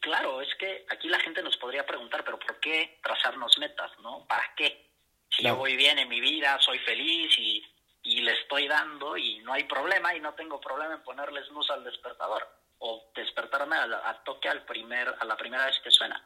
claro, 0.00 0.40
es 0.40 0.54
que 0.56 0.86
aquí 0.90 1.08
la 1.08 1.20
gente 1.20 1.42
nos 1.42 1.56
podría 1.56 1.86
preguntar, 1.86 2.24
pero 2.24 2.38
¿por 2.38 2.60
qué 2.60 2.98
trazarnos 3.02 3.58
metas, 3.58 3.90
no? 4.00 4.26
¿Para 4.26 4.54
qué? 4.56 4.90
Si 5.30 5.42
yo 5.42 5.56
voy 5.56 5.76
bien 5.76 5.98
en 5.98 6.08
mi 6.08 6.20
vida, 6.20 6.60
soy 6.60 6.78
feliz 6.78 7.36
y 7.38 7.64
y 8.04 8.20
le 8.20 8.32
estoy 8.32 8.68
dando 8.68 9.16
y 9.16 9.38
no 9.38 9.54
hay 9.54 9.64
problema 9.64 10.14
y 10.14 10.20
no 10.20 10.34
tengo 10.34 10.60
problema 10.60 10.94
en 10.94 11.02
ponerles 11.02 11.48
luz 11.48 11.68
al 11.70 11.82
despertador 11.82 12.46
o 12.78 13.10
despertarme 13.14 13.76
a, 13.76 14.22
toque 14.24 14.48
al 14.48 14.62
primer, 14.64 15.14
a 15.18 15.24
la 15.24 15.36
primera 15.36 15.64
vez 15.64 15.80
que 15.80 15.90
suena. 15.90 16.22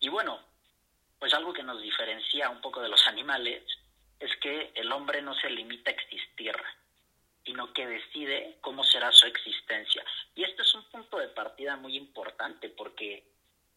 Y 0.00 0.08
bueno, 0.08 0.40
pues 1.18 1.34
algo 1.34 1.52
que 1.52 1.62
nos 1.62 1.82
diferencia 1.82 2.48
un 2.48 2.62
poco 2.62 2.80
de 2.80 2.88
los 2.88 3.06
animales 3.06 3.62
es 4.18 4.34
que 4.38 4.72
el 4.74 4.90
hombre 4.92 5.20
no 5.20 5.34
se 5.34 5.50
limita 5.50 5.90
a 5.90 5.94
existir, 5.94 6.56
sino 7.44 7.72
que 7.72 7.86
decide 7.86 8.58
cómo 8.60 8.84
será 8.84 9.10
su 9.12 9.26
existencia. 9.26 10.04
Y 10.34 10.44
este 10.44 10.62
es 10.62 10.74
un 10.74 10.84
punto 10.84 11.18
de 11.18 11.28
partida 11.28 11.76
muy 11.76 11.96
importante 11.96 12.68
porque 12.68 13.24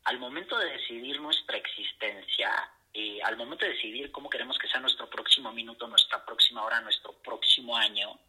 al 0.05 0.19
momento 0.19 0.57
de 0.57 0.71
decidir 0.71 1.19
nuestra 1.21 1.57
existencia, 1.57 2.69
eh, 2.93 3.19
al 3.23 3.37
momento 3.37 3.65
de 3.65 3.73
decidir 3.73 4.11
cómo 4.11 4.29
queremos 4.29 4.57
que 4.57 4.67
sea 4.67 4.81
nuestro 4.81 5.09
próximo 5.09 5.51
minuto, 5.51 5.87
nuestra 5.87 6.25
próxima 6.25 6.63
hora, 6.63 6.81
nuestro 6.81 7.13
próximo 7.13 7.75
año, 7.75 8.19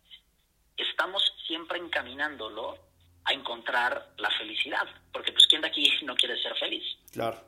estamos 0.76 1.22
siempre 1.46 1.78
encaminándolo 1.78 2.78
a 3.24 3.32
encontrar 3.32 4.14
la 4.18 4.30
felicidad, 4.30 4.86
porque 5.12 5.32
pues 5.32 5.46
quién 5.46 5.62
de 5.62 5.68
aquí 5.68 5.90
no 6.04 6.14
quiere 6.14 6.40
ser 6.40 6.54
feliz. 6.56 6.84
Claro. 7.12 7.42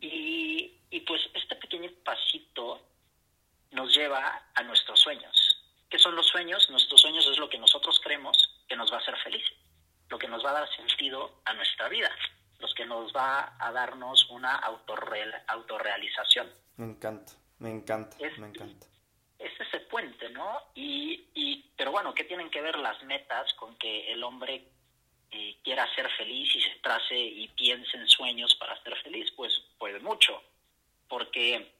Y, 0.00 0.72
y 0.90 1.00
pues 1.00 1.20
este 1.34 1.54
pequeño 1.56 1.90
pasito 2.04 2.82
nos 3.72 3.94
lleva 3.94 4.50
a 4.54 4.62
nuestros 4.62 4.98
sueños. 4.98 5.49
¿Qué 5.90 5.98
son 5.98 6.16
los 6.16 6.26
sueños? 6.26 6.70
Nuestros 6.70 7.00
sueños 7.00 7.26
es 7.26 7.38
lo 7.38 7.50
que 7.50 7.58
nosotros 7.58 8.00
creemos 8.02 8.64
que 8.68 8.76
nos 8.76 8.90
va 8.90 8.96
a 8.96 9.00
hacer 9.00 9.16
feliz, 9.18 9.44
lo 10.08 10.18
que 10.18 10.28
nos 10.28 10.44
va 10.44 10.50
a 10.50 10.60
dar 10.60 10.76
sentido 10.76 11.42
a 11.44 11.52
nuestra 11.52 11.88
vida 11.88 12.10
los 12.60 12.74
que 12.74 12.84
nos 12.84 13.12
va 13.14 13.56
a 13.58 13.72
darnos 13.72 14.28
una 14.30 14.54
autorrealización. 14.56 16.52
Me 16.76 16.86
encanta, 16.86 17.32
me 17.58 17.70
encanta, 17.70 18.16
me 18.38 18.46
encanta. 18.48 18.86
Es 19.38 19.58
ese 19.58 19.80
puente, 19.80 20.28
¿no? 20.30 20.58
Y, 20.74 21.28
y, 21.34 21.70
pero 21.76 21.90
bueno, 21.92 22.14
¿qué 22.14 22.24
tienen 22.24 22.50
que 22.50 22.60
ver 22.60 22.78
las 22.78 23.02
metas 23.04 23.52
con 23.54 23.76
que 23.76 24.12
el 24.12 24.22
hombre 24.22 24.68
eh, 25.30 25.56
quiera 25.64 25.92
ser 25.94 26.10
feliz 26.10 26.54
y 26.54 26.60
se 26.60 26.78
trace 26.82 27.18
y 27.18 27.48
piense 27.48 27.96
en 27.96 28.06
sueños 28.06 28.54
para 28.56 28.80
ser 28.82 28.96
feliz? 29.02 29.30
Pues, 29.32 29.52
pues 29.78 30.02
mucho, 30.02 30.42
porque 31.08 31.72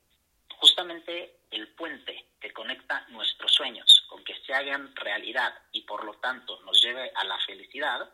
justamente 0.60 1.40
el 1.50 1.68
puente 1.74 2.26
que 2.40 2.52
conecta 2.52 3.06
nuestros 3.08 3.52
sueños 3.52 4.06
con 4.08 4.22
que 4.24 4.34
se 4.46 4.54
hagan 4.54 4.94
realidad 4.94 5.52
y 5.72 5.82
por 5.82 6.04
lo 6.04 6.14
tanto 6.14 6.60
nos 6.62 6.80
lleve 6.82 7.10
a 7.14 7.24
la 7.24 7.38
felicidad, 7.46 8.08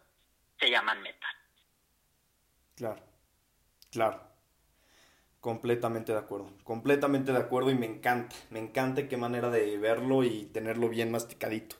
se 0.58 0.70
llaman 0.70 1.02
metas. 1.02 1.30
Claro, 2.76 3.02
claro. 3.90 4.22
Completamente 5.40 6.12
de 6.12 6.18
acuerdo, 6.18 6.50
completamente 6.64 7.32
de 7.32 7.38
acuerdo 7.38 7.70
y 7.70 7.76
me 7.76 7.86
encanta, 7.86 8.34
me 8.50 8.58
encanta 8.58 9.08
qué 9.08 9.16
manera 9.16 9.48
de 9.48 9.78
verlo 9.78 10.24
y 10.24 10.46
tenerlo 10.46 10.88
bien 10.88 11.12
masticadito. 11.12 11.76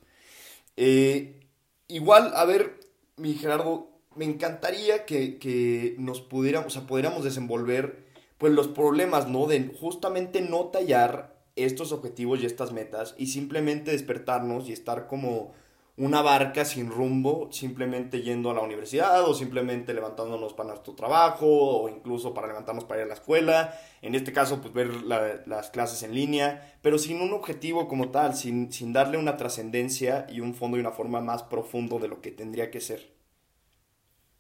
Eh, 0.77 1.49
igual, 1.89 2.33
a 2.37 2.45
ver, 2.45 2.79
mi 3.17 3.35
Gerardo, 3.35 3.97
me 4.15 4.25
encantaría 4.25 5.05
que, 5.05 5.97
nos 5.99 6.21
pudiéramos, 6.21 6.69
o 6.69 6.71
sea, 6.79 6.87
pudiéramos 6.87 7.25
desenvolver 7.25 8.06
pues 8.39 8.53
los 8.53 8.69
problemas, 8.69 9.29
¿no? 9.29 9.47
De 9.47 9.75
justamente 9.81 10.41
no 10.41 10.67
tallar 10.67 11.37
estos 11.57 11.93
objetivos 11.93 12.41
y 12.41 12.47
estas 12.47 12.73
metas 12.73 13.15
y 13.17 13.29
simplemente 13.29 13.93
despertarnos 13.93 14.69
y 14.69 14.73
estar 14.73 15.07
como 15.07 15.55
una 15.99 16.21
barca 16.21 16.67
sin 16.67 16.91
rumbo, 16.91 17.49
simplemente 17.51 18.21
yendo 18.21 18.51
a 18.51 18.55
la 18.55 18.61
universidad 18.61 19.25
o 19.25 19.33
simplemente 19.33 19.95
levantándonos 19.95 20.53
para 20.53 20.69
nuestro 20.71 20.95
trabajo 20.95 21.47
o 21.47 21.89
incluso 21.89 22.35
para 22.35 22.49
levantarnos 22.49 22.85
para 22.85 23.01
ir 23.01 23.07
a 23.07 23.09
la 23.09 23.15
escuela. 23.15 23.75
En 24.03 24.15
este 24.15 24.33
caso, 24.33 24.61
pues 24.61 24.75
ver 24.75 24.91
las 25.03 25.71
clases 25.71 26.03
en 26.03 26.15
línea, 26.15 26.79
pero 26.83 26.99
sin 26.99 27.23
un 27.23 27.33
objetivo 27.33 27.89
como 27.89 28.11
tal, 28.11 28.37
sin, 28.37 28.71
sin 28.71 28.93
darle 28.93 29.17
una 29.17 29.39
trascendencia 29.39 30.27
y 30.29 30.41
un 30.41 30.55
fondo 30.55 30.77
y 30.77 30.81
una 30.81 30.93
forma 30.93 31.23
más 31.23 31.43
profundo 31.45 31.99
de 31.99 32.09
lo 32.09 32.21
que 32.21 32.31
tendría 32.31 32.71
que 32.71 32.81
ser. 32.81 33.16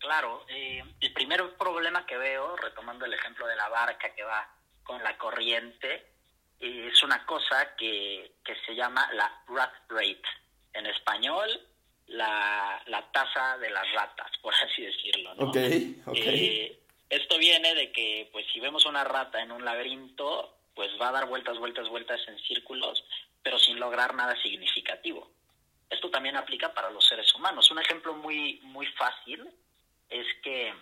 Claro, 0.06 0.46
eh, 0.48 0.84
el 1.00 1.12
primer 1.12 1.56
problema 1.56 2.06
que 2.06 2.16
veo, 2.16 2.54
retomando 2.54 3.04
el 3.04 3.14
ejemplo 3.14 3.44
de 3.44 3.56
la 3.56 3.68
barca 3.68 4.14
que 4.14 4.22
va 4.22 4.48
con 4.84 5.02
la 5.02 5.18
corriente, 5.18 6.12
eh, 6.60 6.90
es 6.92 7.02
una 7.02 7.26
cosa 7.26 7.74
que, 7.74 8.36
que 8.44 8.54
se 8.64 8.76
llama 8.76 9.10
la 9.14 9.42
rat 9.48 9.72
rate 9.88 10.22
en 10.74 10.86
español, 10.86 11.48
la, 12.06 12.80
la 12.86 13.10
tasa 13.10 13.58
de 13.58 13.68
las 13.68 13.84
ratas, 13.94 14.30
por 14.42 14.54
así 14.54 14.82
decirlo. 14.82 15.34
¿no? 15.34 15.50
Eh, 15.56 16.78
esto 17.10 17.36
viene 17.36 17.74
de 17.74 17.90
que, 17.90 18.28
pues, 18.30 18.46
si 18.52 18.60
vemos 18.60 18.86
una 18.86 19.02
rata 19.02 19.42
en 19.42 19.50
un 19.50 19.64
laberinto, 19.64 20.56
pues 20.76 20.90
va 21.02 21.08
a 21.08 21.12
dar 21.12 21.26
vueltas, 21.26 21.58
vueltas, 21.58 21.88
vueltas 21.88 22.20
en 22.28 22.38
círculos, 22.38 23.04
pero 23.42 23.58
sin 23.58 23.80
lograr 23.80 24.14
nada 24.14 24.40
significativo. 24.40 25.32
Esto 25.90 26.10
también 26.10 26.36
aplica 26.36 26.72
para 26.72 26.90
los 26.90 27.04
seres 27.04 27.34
humanos. 27.34 27.68
Un 27.72 27.80
ejemplo 27.80 28.14
muy, 28.14 28.60
muy 28.62 28.86
fácil 28.92 29.52
es 30.08 30.26
que, 30.42 30.74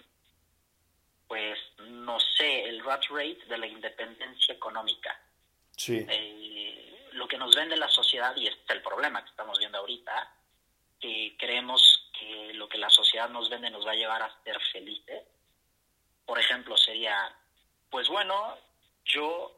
pues, 1.26 1.58
no 1.78 2.18
sé, 2.20 2.64
el 2.64 2.84
rat 2.84 3.04
rate 3.10 3.44
de 3.46 3.58
la 3.58 3.66
independencia 3.66 4.54
económica. 4.54 5.20
Sí. 5.76 6.06
Eh, 6.08 7.08
lo 7.12 7.28
que 7.28 7.38
nos 7.38 7.54
vende 7.54 7.76
la 7.76 7.88
sociedad, 7.88 8.34
y 8.36 8.46
este 8.46 8.62
es 8.64 8.70
el 8.70 8.82
problema 8.82 9.22
que 9.22 9.30
estamos 9.30 9.58
viendo 9.58 9.78
ahorita, 9.78 10.32
que 11.00 11.36
creemos 11.38 12.10
que 12.18 12.54
lo 12.54 12.68
que 12.68 12.78
la 12.78 12.90
sociedad 12.90 13.28
nos 13.28 13.48
vende 13.50 13.70
nos 13.70 13.86
va 13.86 13.92
a 13.92 13.96
llevar 13.96 14.22
a 14.22 14.42
ser 14.42 14.58
felices. 14.72 15.22
Por 16.24 16.38
ejemplo, 16.38 16.76
sería, 16.76 17.34
pues 17.90 18.08
bueno, 18.08 18.58
yo 19.04 19.54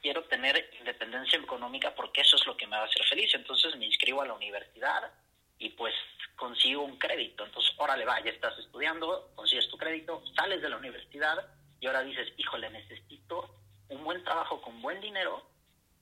quiero 0.00 0.24
tener 0.24 0.70
independencia 0.78 1.38
económica 1.38 1.94
porque 1.94 2.20
eso 2.20 2.36
es 2.36 2.46
lo 2.46 2.56
que 2.56 2.66
me 2.66 2.76
va 2.76 2.82
a 2.82 2.86
hacer 2.86 3.04
feliz. 3.04 3.34
Entonces 3.34 3.76
me 3.76 3.86
inscribo 3.86 4.20
a 4.20 4.26
la 4.26 4.34
universidad 4.34 5.12
y 5.58 5.70
pues 5.70 5.94
consigo 6.42 6.82
un 6.82 6.98
crédito. 6.98 7.44
Entonces, 7.44 7.72
órale, 7.76 8.04
va, 8.04 8.18
ya 8.20 8.32
estás 8.32 8.58
estudiando, 8.58 9.30
consigues 9.36 9.70
tu 9.70 9.78
crédito, 9.78 10.24
sales 10.34 10.60
de 10.60 10.68
la 10.68 10.76
universidad 10.76 11.38
y 11.78 11.86
ahora 11.86 12.02
dices, 12.02 12.32
híjole, 12.36 12.68
necesito 12.68 13.54
un 13.90 14.02
buen 14.02 14.24
trabajo 14.24 14.60
con 14.60 14.82
buen 14.82 15.00
dinero 15.00 15.46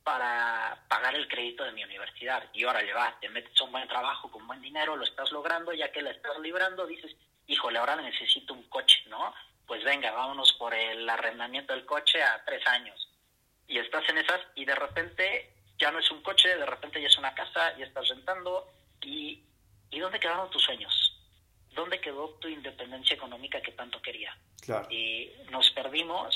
para 0.03 0.83
pagar 0.89 1.15
el 1.15 1.29
crédito 1.29 1.63
de 1.63 1.73
mi 1.73 1.85
universidad. 1.85 2.43
Y 2.55 2.65
órale, 2.65 2.91
va, 2.95 3.19
te 3.21 3.29
metes 3.29 3.61
un 3.61 3.71
buen 3.71 3.87
trabajo 3.87 4.31
con 4.31 4.47
buen 4.47 4.63
dinero, 4.63 4.97
lo 4.97 5.05
estás 5.05 5.31
logrando, 5.31 5.75
ya 5.75 5.93
que 5.93 6.01
la 6.01 6.11
estás 6.11 6.39
librando, 6.39 6.87
dices, 6.87 7.15
híjole, 7.47 7.79
ahora 7.79 7.97
necesito 7.97 8.55
un 8.55 8.63
coche, 8.71 9.03
¿no? 9.09 9.35
Pues 9.67 9.85
venga, 9.85 10.11
vámonos 10.11 10.55
por 10.55 10.73
el 10.73 11.07
arrendamiento 11.07 11.75
del 11.75 11.85
coche 11.85 12.23
a 12.23 12.43
tres 12.47 12.67
años. 12.67 13.11
Y 13.69 13.77
estás 13.77 14.09
en 14.09 14.17
esas 14.17 14.41
y 14.55 14.65
de 14.65 14.75
repente 14.75 15.53
ya 15.79 15.91
no 15.91 15.99
es 15.99 16.11
un 16.11 16.23
coche, 16.23 16.57
de 16.57 16.65
repente 16.65 16.99
ya 16.99 17.09
es 17.09 17.19
una 17.19 17.35
casa, 17.35 17.77
ya 17.77 17.85
estás 17.85 18.09
rentando. 18.09 18.67
¿Y, 19.03 19.45
¿y 19.91 19.99
dónde 19.99 20.21
quedaron 20.21 20.51
tus 20.51 20.63
sueños? 20.63 20.93
¿Dónde 21.75 22.01
quedó 22.01 22.31
tu 22.41 22.49
independencia 22.49 23.15
económica 23.15 23.61
que 23.63 23.73
tanto 23.73 24.01
quería? 24.03 24.37
Claro. 24.61 24.89
Y 24.91 25.31
nos 25.51 25.71
perdimos 25.71 26.35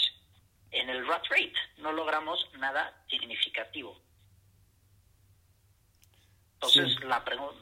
en 0.70 0.88
el 0.90 1.06
rat 1.06 1.24
rate, 1.28 1.52
no 1.78 1.92
logramos 1.92 2.48
nada 2.58 3.04
significativo. 3.08 4.00
Entonces, 6.54 6.96
Sí. 6.98 7.06
la 7.06 7.24
pregunta, 7.24 7.60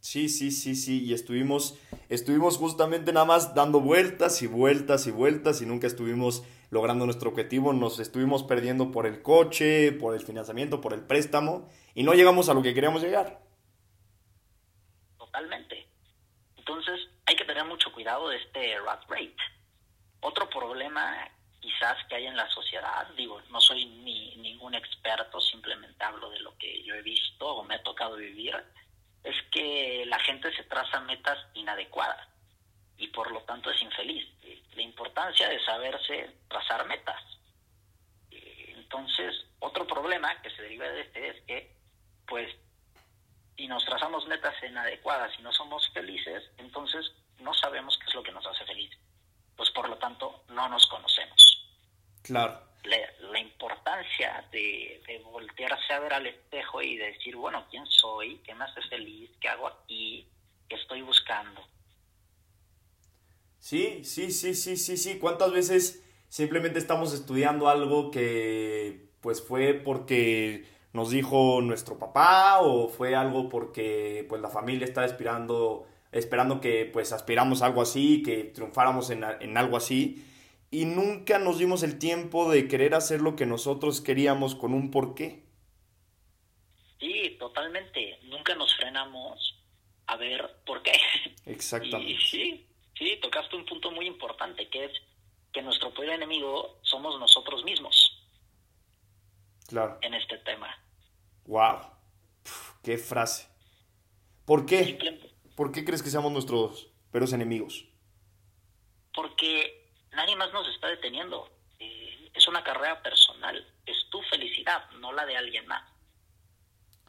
Sí, 0.00 0.28
sí, 0.28 0.50
sí, 0.50 0.74
sí, 0.74 1.04
y 1.04 1.14
estuvimos, 1.14 1.78
estuvimos 2.08 2.56
justamente 2.56 3.12
nada 3.12 3.24
más 3.24 3.54
dando 3.54 3.78
vueltas 3.78 4.42
y 4.42 4.48
vueltas 4.48 5.06
y 5.06 5.12
vueltas 5.12 5.62
y 5.62 5.66
nunca 5.66 5.86
estuvimos 5.86 6.42
logrando 6.70 7.04
nuestro 7.04 7.30
objetivo, 7.30 7.72
nos 7.72 8.00
estuvimos 8.00 8.42
perdiendo 8.42 8.90
por 8.90 9.06
el 9.06 9.22
coche, 9.22 9.92
por 9.92 10.16
el 10.16 10.20
financiamiento, 10.20 10.80
por 10.80 10.92
el 10.92 11.02
préstamo 11.02 11.68
y 11.94 12.02
no 12.02 12.14
llegamos 12.14 12.48
a 12.48 12.54
lo 12.54 12.62
que 12.62 12.74
queríamos 12.74 13.00
llegar. 13.00 13.40
Totalmente. 15.32 15.86
Entonces, 16.56 17.08
hay 17.26 17.34
que 17.34 17.44
tener 17.44 17.64
mucho 17.64 17.90
cuidado 17.92 18.28
de 18.28 18.36
este 18.36 18.78
rat 18.80 19.02
rate. 19.08 19.36
Otro 20.20 20.48
problema 20.48 21.28
quizás 21.60 21.96
que 22.08 22.16
hay 22.16 22.26
en 22.26 22.36
la 22.36 22.48
sociedad, 22.50 23.08
digo, 23.16 23.40
no 23.50 23.60
soy 23.60 23.86
ni 23.86 24.36
ningún 24.36 24.74
experto, 24.74 25.40
simplemente 25.40 26.04
hablo 26.04 26.28
de 26.30 26.40
lo 26.40 26.56
que 26.58 26.82
yo 26.82 26.94
he 26.94 27.02
visto 27.02 27.46
o 27.46 27.64
me 27.64 27.76
ha 27.76 27.82
tocado 27.82 28.16
vivir, 28.16 28.54
es 29.22 29.36
que 29.52 30.04
la 30.06 30.18
gente 30.18 30.52
se 30.54 30.64
traza 30.64 31.00
metas 31.00 31.38
inadecuadas 31.54 32.28
y 32.98 33.06
por 33.08 33.30
lo 33.30 33.40
tanto 33.42 33.70
es 33.70 33.80
infeliz. 33.80 34.28
La 34.74 34.82
importancia 34.82 35.48
de 35.48 35.64
saberse 35.64 36.36
trazar 36.48 36.86
metas. 36.86 37.22
Eh, 38.30 38.74
Entonces, 38.76 39.46
otro 39.60 39.86
problema 39.86 40.42
que 40.42 40.50
se 40.50 40.62
deriva 40.62 40.88
de 40.88 41.02
este 41.02 41.28
es 41.28 41.44
que, 41.44 41.76
pues, 42.26 42.52
si 43.56 43.66
nos 43.66 43.84
trazamos 43.84 44.26
metas 44.26 44.54
inadecuadas 44.62 45.32
y 45.38 45.42
no 45.42 45.52
somos 45.52 45.88
felices, 45.92 46.42
entonces 46.58 47.12
no 47.40 47.52
sabemos 47.54 47.98
qué 47.98 48.06
es 48.08 48.14
lo 48.14 48.22
que 48.22 48.32
nos 48.32 48.46
hace 48.46 48.64
feliz. 48.64 48.90
Pues 49.56 49.70
por 49.70 49.88
lo 49.88 49.96
tanto, 49.98 50.44
no 50.48 50.68
nos 50.68 50.86
conocemos. 50.86 51.68
Claro. 52.22 52.60
La, 52.84 52.96
la 53.30 53.38
importancia 53.38 54.44
de, 54.50 55.02
de 55.06 55.18
voltearse 55.20 55.92
a 55.92 56.00
ver 56.00 56.12
al 56.14 56.26
espejo 56.26 56.82
y 56.82 56.96
decir, 56.96 57.36
bueno, 57.36 57.66
¿quién 57.70 57.86
soy? 57.86 58.38
¿Qué 58.38 58.54
me 58.54 58.64
hace 58.64 58.82
feliz? 58.82 59.30
¿Qué 59.40 59.48
hago 59.48 59.68
aquí? 59.68 60.28
¿Qué 60.68 60.76
estoy 60.76 61.02
buscando? 61.02 61.62
Sí, 63.58 64.04
sí, 64.04 64.32
sí, 64.32 64.54
sí, 64.54 64.76
sí, 64.76 64.96
sí. 64.96 65.18
¿Cuántas 65.20 65.52
veces 65.52 66.02
simplemente 66.28 66.80
estamos 66.80 67.12
estudiando 67.12 67.68
algo 67.68 68.10
que 68.10 69.12
pues 69.20 69.46
fue 69.46 69.74
porque 69.74 70.66
nos 70.92 71.10
dijo 71.10 71.60
nuestro 71.62 71.98
papá 71.98 72.60
o 72.60 72.88
fue 72.88 73.14
algo 73.14 73.48
porque 73.48 74.26
pues 74.28 74.42
la 74.42 74.48
familia 74.50 74.84
está 74.84 75.04
esperando, 75.04 75.86
esperando 76.10 76.60
que 76.60 76.84
pues 76.92 77.12
aspiramos 77.12 77.62
a 77.62 77.66
algo 77.66 77.82
así, 77.82 78.22
que 78.22 78.44
triunfáramos 78.44 79.10
en, 79.10 79.24
en 79.24 79.56
algo 79.56 79.76
así 79.76 80.24
y 80.70 80.86
nunca 80.86 81.38
nos 81.38 81.58
dimos 81.58 81.82
el 81.82 81.98
tiempo 81.98 82.50
de 82.50 82.66
querer 82.66 82.94
hacer 82.94 83.20
lo 83.20 83.36
que 83.36 83.46
nosotros 83.46 84.00
queríamos 84.00 84.54
con 84.54 84.72
un 84.72 84.90
porqué. 84.90 85.42
Sí, 86.98 87.36
totalmente. 87.38 88.18
Nunca 88.24 88.54
nos 88.54 88.74
frenamos 88.76 89.54
a 90.06 90.16
ver 90.16 90.56
por 90.64 90.82
qué. 90.82 90.92
Y 91.46 91.50
Exactamente. 91.50 92.16
sí, 92.30 92.66
sí, 92.96 93.18
tocaste 93.20 93.56
un 93.56 93.66
punto 93.66 93.90
muy 93.90 94.06
importante, 94.06 94.68
que 94.68 94.86
es 94.86 94.92
que 95.52 95.60
nuestro 95.60 95.92
peor 95.92 96.10
enemigo 96.10 96.78
somos 96.82 97.18
nosotros 97.18 97.64
mismos 97.64 98.11
Claro. 99.72 99.98
en 100.02 100.14
este 100.14 100.38
tema. 100.38 100.68
Wow. 101.46 101.80
Qué 102.82 102.98
frase. 102.98 103.48
¿Por 104.44 104.66
qué? 104.66 104.98
¿Por 105.56 105.72
qué 105.72 105.84
crees 105.84 106.02
que 106.02 106.10
seamos 106.10 106.30
nuestros 106.32 106.90
peores 107.10 107.32
enemigos? 107.32 107.92
porque 109.14 109.90
nadie 110.12 110.36
más 110.36 110.52
nos 110.52 110.68
está 110.68 110.88
deteniendo. 110.88 111.48
Eh, 111.78 112.30
es 112.34 112.46
una 112.48 112.62
carrera 112.62 113.02
personal, 113.02 113.66
es 113.86 113.96
tu 114.10 114.22
felicidad, 114.22 114.90
no 114.92 115.12
la 115.12 115.26
de 115.26 115.36
alguien 115.36 115.66
más. 115.66 115.82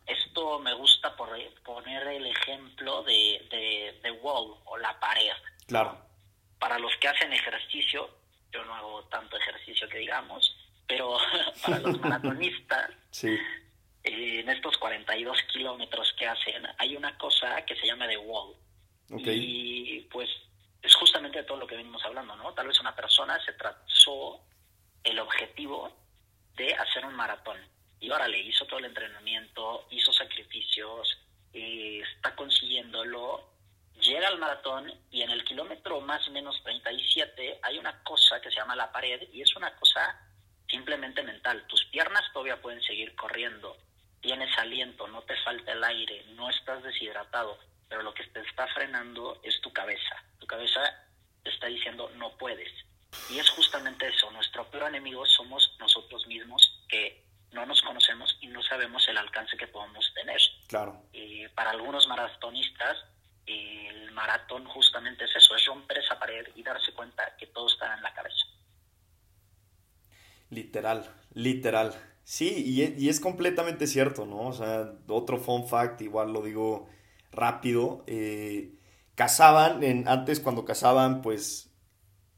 Esto 0.05 0.59
me 0.59 0.73
gusta 0.73 1.15
por 1.15 1.29
poner 1.63 2.07
el 2.07 2.25
ejemplo 2.25 3.03
de, 3.03 3.47
de, 3.49 3.99
de 4.03 4.11
wall 4.11 4.57
o 4.65 4.77
la 4.77 4.99
pared. 4.99 5.31
Claro. 5.65 5.97
Para 6.59 6.77
los 6.77 6.91
que 6.97 7.07
hacen 7.07 7.31
ejercicio, 7.31 8.09
yo 8.51 8.65
no 8.65 8.75
hago 8.75 9.03
tanto 9.05 9.37
ejercicio 9.37 9.87
que 9.87 9.99
digamos, 9.99 10.57
pero 10.97 11.17
para 11.65 11.79
los 11.79 11.99
maratonistas, 11.99 12.91
Sí. 13.11 13.27
eh, 14.03 14.39
en 14.41 14.49
estos 14.49 14.77
42 14.77 15.41
kilómetros 15.51 16.13
que 16.17 16.27
hacen, 16.27 16.63
hay 16.77 16.95
una 16.95 17.17
cosa 17.17 17.63
que 17.65 17.75
se 17.75 17.87
llama 17.87 18.07
The 18.07 18.17
Wall. 18.17 18.55
Y 19.25 20.01
pues 20.11 20.29
es 20.81 20.95
justamente 20.95 21.39
de 21.39 21.43
todo 21.43 21.57
lo 21.57 21.67
que 21.67 21.75
venimos 21.75 22.03
hablando, 22.03 22.35
¿no? 22.35 22.53
Tal 22.53 22.67
vez 22.67 22.79
una 22.79 22.95
persona 22.95 23.39
se 23.45 23.53
trazó 23.53 24.41
el 25.03 25.19
objetivo 25.19 25.95
de 26.55 26.73
hacer 26.73 27.05
un 27.05 27.13
maratón. 27.15 27.57
Y 27.99 28.09
órale, 28.09 28.37
hizo 28.39 28.65
todo 28.65 28.79
el 28.79 28.85
entrenamiento, 28.85 29.87
hizo 29.91 30.11
sacrificios, 30.11 31.17
eh, 31.53 32.01
está 32.15 32.35
consiguiéndolo, 32.35 33.47
llega 34.01 34.27
al 34.27 34.39
maratón 34.39 34.91
y 35.11 35.21
en 35.21 35.29
el 35.31 35.43
kilómetro 35.45 36.01
más 36.01 36.27
o 36.27 36.31
menos 36.31 36.61
37 36.63 37.59
hay 37.61 37.77
una 37.77 38.03
cosa 38.03 38.41
que 38.41 38.49
se 38.49 38.57
llama 38.57 38.75
la 38.75 38.91
pared 38.91 39.21
y 39.31 39.41
es 39.41 39.55
una 39.55 39.73
cosa 39.75 40.19
simplemente 40.73 41.21
mental. 41.21 41.63
Tus 41.67 41.85
piernas 41.85 42.23
todavía 42.33 42.59
pueden 42.59 42.81
seguir 42.81 43.15
corriendo, 43.15 43.77
tienes 44.21 44.57
aliento, 44.57 45.07
no 45.07 45.21
te 45.21 45.35
falta 45.43 45.71
el 45.71 45.83
aire, 45.83 46.25
no 46.35 46.49
estás 46.49 46.81
deshidratado, 46.81 47.59
pero 47.87 48.01
lo 48.01 48.13
que 48.13 48.25
te 48.25 48.39
está 48.39 48.67
frenando 48.69 49.39
es 49.43 49.61
tu 49.61 49.71
cabeza. 49.71 50.15
Tu 50.39 50.47
cabeza 50.47 50.81
te 51.43 51.51
está 51.51 51.67
diciendo 51.67 52.09
no 52.15 52.35
puedes. 52.37 52.71
Y 53.29 53.37
es 53.37 53.49
justamente 53.51 54.07
eso, 54.07 54.31
nuestro 54.31 54.65
peor 54.71 54.89
enemigo 54.89 55.23
somos 55.27 55.75
nosotros 55.79 56.25
mismos 56.25 56.83
que 56.89 57.23
no 57.51 57.67
nos 57.67 57.79
conocemos 57.83 58.35
y 58.41 58.47
no 58.47 58.63
sabemos 58.63 59.07
el 59.07 59.17
alcance 59.17 59.55
que 59.55 59.67
podemos 59.67 60.11
tener. 60.15 60.41
Claro. 60.67 61.03
Eh, 61.13 61.47
para 61.53 61.69
algunos 61.69 62.07
maratonistas, 62.07 62.97
el 63.45 64.11
maratón 64.11 64.65
justamente 64.65 65.25
es 65.25 65.35
eso, 65.35 65.55
es 65.55 65.65
romper 65.65 65.99
esa 65.99 66.17
pared 66.17 66.47
y 66.55 66.63
darse 66.63 66.91
cuenta 66.93 67.35
que 67.37 67.45
todo 67.47 67.67
está 67.67 67.93
en 67.93 68.01
la 68.01 68.13
cabeza. 68.13 68.47
Literal, 70.53 71.09
literal. 71.33 71.93
Sí, 72.23 72.63
y 72.65 72.81
es, 72.83 73.01
y 73.01 73.09
es 73.09 73.19
completamente 73.19 73.87
cierto, 73.87 74.25
¿no? 74.25 74.47
O 74.47 74.53
sea, 74.53 74.93
otro 75.07 75.37
fun 75.39 75.67
fact, 75.67 76.01
igual 76.01 76.31
lo 76.33 76.41
digo 76.43 76.87
rápido. 77.31 78.03
eh, 78.07 78.73
cazaban, 79.15 79.83
en, 79.83 80.07
antes 80.07 80.39
cuando 80.39 80.65
cazaban, 80.65 81.21
pues, 81.21 81.71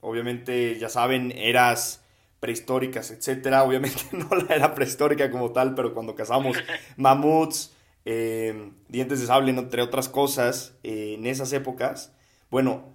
obviamente, 0.01 0.77
ya 0.79 0.89
saben, 0.89 1.31
eras 1.33 2.03
prehistóricas, 2.39 3.11
etcétera. 3.11 3.63
Obviamente 3.63 4.01
no 4.13 4.29
la 4.35 4.55
era 4.55 4.73
prehistórica 4.75 5.31
como 5.31 5.51
tal, 5.51 5.75
pero 5.75 5.93
cuando 5.93 6.15
cazamos 6.15 6.57
mamuts, 6.97 7.73
eh, 8.05 8.71
dientes 8.87 9.19
de 9.21 9.27
sable, 9.27 9.51
entre 9.51 9.81
otras 9.81 10.09
cosas, 10.09 10.77
eh, 10.83 11.15
en 11.17 11.25
esas 11.27 11.51
épocas, 11.53 12.13
bueno, 12.49 12.93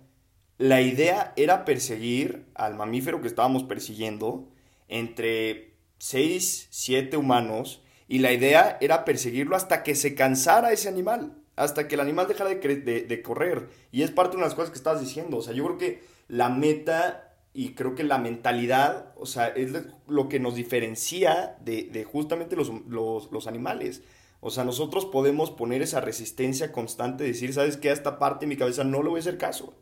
la 0.59 0.83
idea 0.83 1.33
era 1.37 1.65
perseguir 1.65 2.47
al 2.55 2.75
mamífero 2.77 3.21
que 3.21 3.29
estábamos 3.29 3.65
persiguiendo 3.65 4.49
entre 4.91 5.75
6, 5.99 6.69
7 6.71 7.17
humanos 7.17 7.83
y 8.09 8.19
la 8.19 8.33
idea 8.33 8.77
era 8.81 9.05
perseguirlo 9.05 9.57
hasta 9.57 9.83
que 9.83 9.95
se 9.95 10.15
cansara 10.15 10.73
ese 10.73 10.89
animal, 10.89 11.37
hasta 11.57 11.89
que 11.89 11.95
el 11.95 12.01
animal 12.01 12.29
dejara 12.29 12.51
de, 12.51 12.57
de- 12.77 13.03
de 13.03 13.23
correr. 13.23 13.69
Y 13.93 14.03
es 14.03 14.11
parte 14.11 14.37
de 14.37 14.43
las 14.43 14.55
cosas 14.55 14.71
que 14.71 14.77
estabas 14.79 15.01
diciendo. 15.01 15.39
O 15.39 15.43
sea, 15.43 15.55
yo 15.55 15.65
creo 15.65 15.79
que 15.79 16.03
la 16.29 16.49
meta 16.51 17.27
y 17.53 17.71
creo 17.75 17.95
que 17.95 18.05
la 18.05 18.19
mentalidad, 18.19 19.13
o 19.17 19.27
sea, 19.27 19.49
es 19.49 19.73
lo 20.07 20.29
que 20.29 20.39
nos 20.41 20.55
diferencia 20.55 21.57
de, 21.65 21.85
de 21.85 22.05
justamente 22.05 22.57
los, 22.57 22.71
los, 22.89 23.31
los 23.33 23.47
animales. 23.47 24.03
O 24.41 24.51
sea, 24.51 24.65
nosotros 24.65 25.05
podemos 25.07 25.51
poner 25.51 25.83
esa 25.83 26.01
resistencia 26.01 26.73
constante, 26.73 27.25
decir, 27.25 27.53
¿sabes 27.53 27.77
qué? 27.77 27.91
A 27.91 27.93
esta 27.93 28.19
parte 28.19 28.47
de 28.47 28.49
mi 28.51 28.57
cabeza 28.57 28.85
no 28.85 29.03
le 29.03 29.11
voy 29.11 29.19
a 29.19 29.21
hacer 29.21 29.37
caso. 29.37 29.75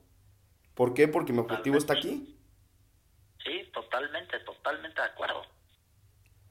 ¿Por 0.74 0.94
qué? 0.94 1.08
Porque 1.08 1.32
mi 1.32 1.40
objetivo 1.40 1.76
está 1.78 1.94
aquí. 1.94 2.37
Totalmente, 3.78 4.40
totalmente 4.40 5.00
de 5.00 5.06
acuerdo. 5.06 5.46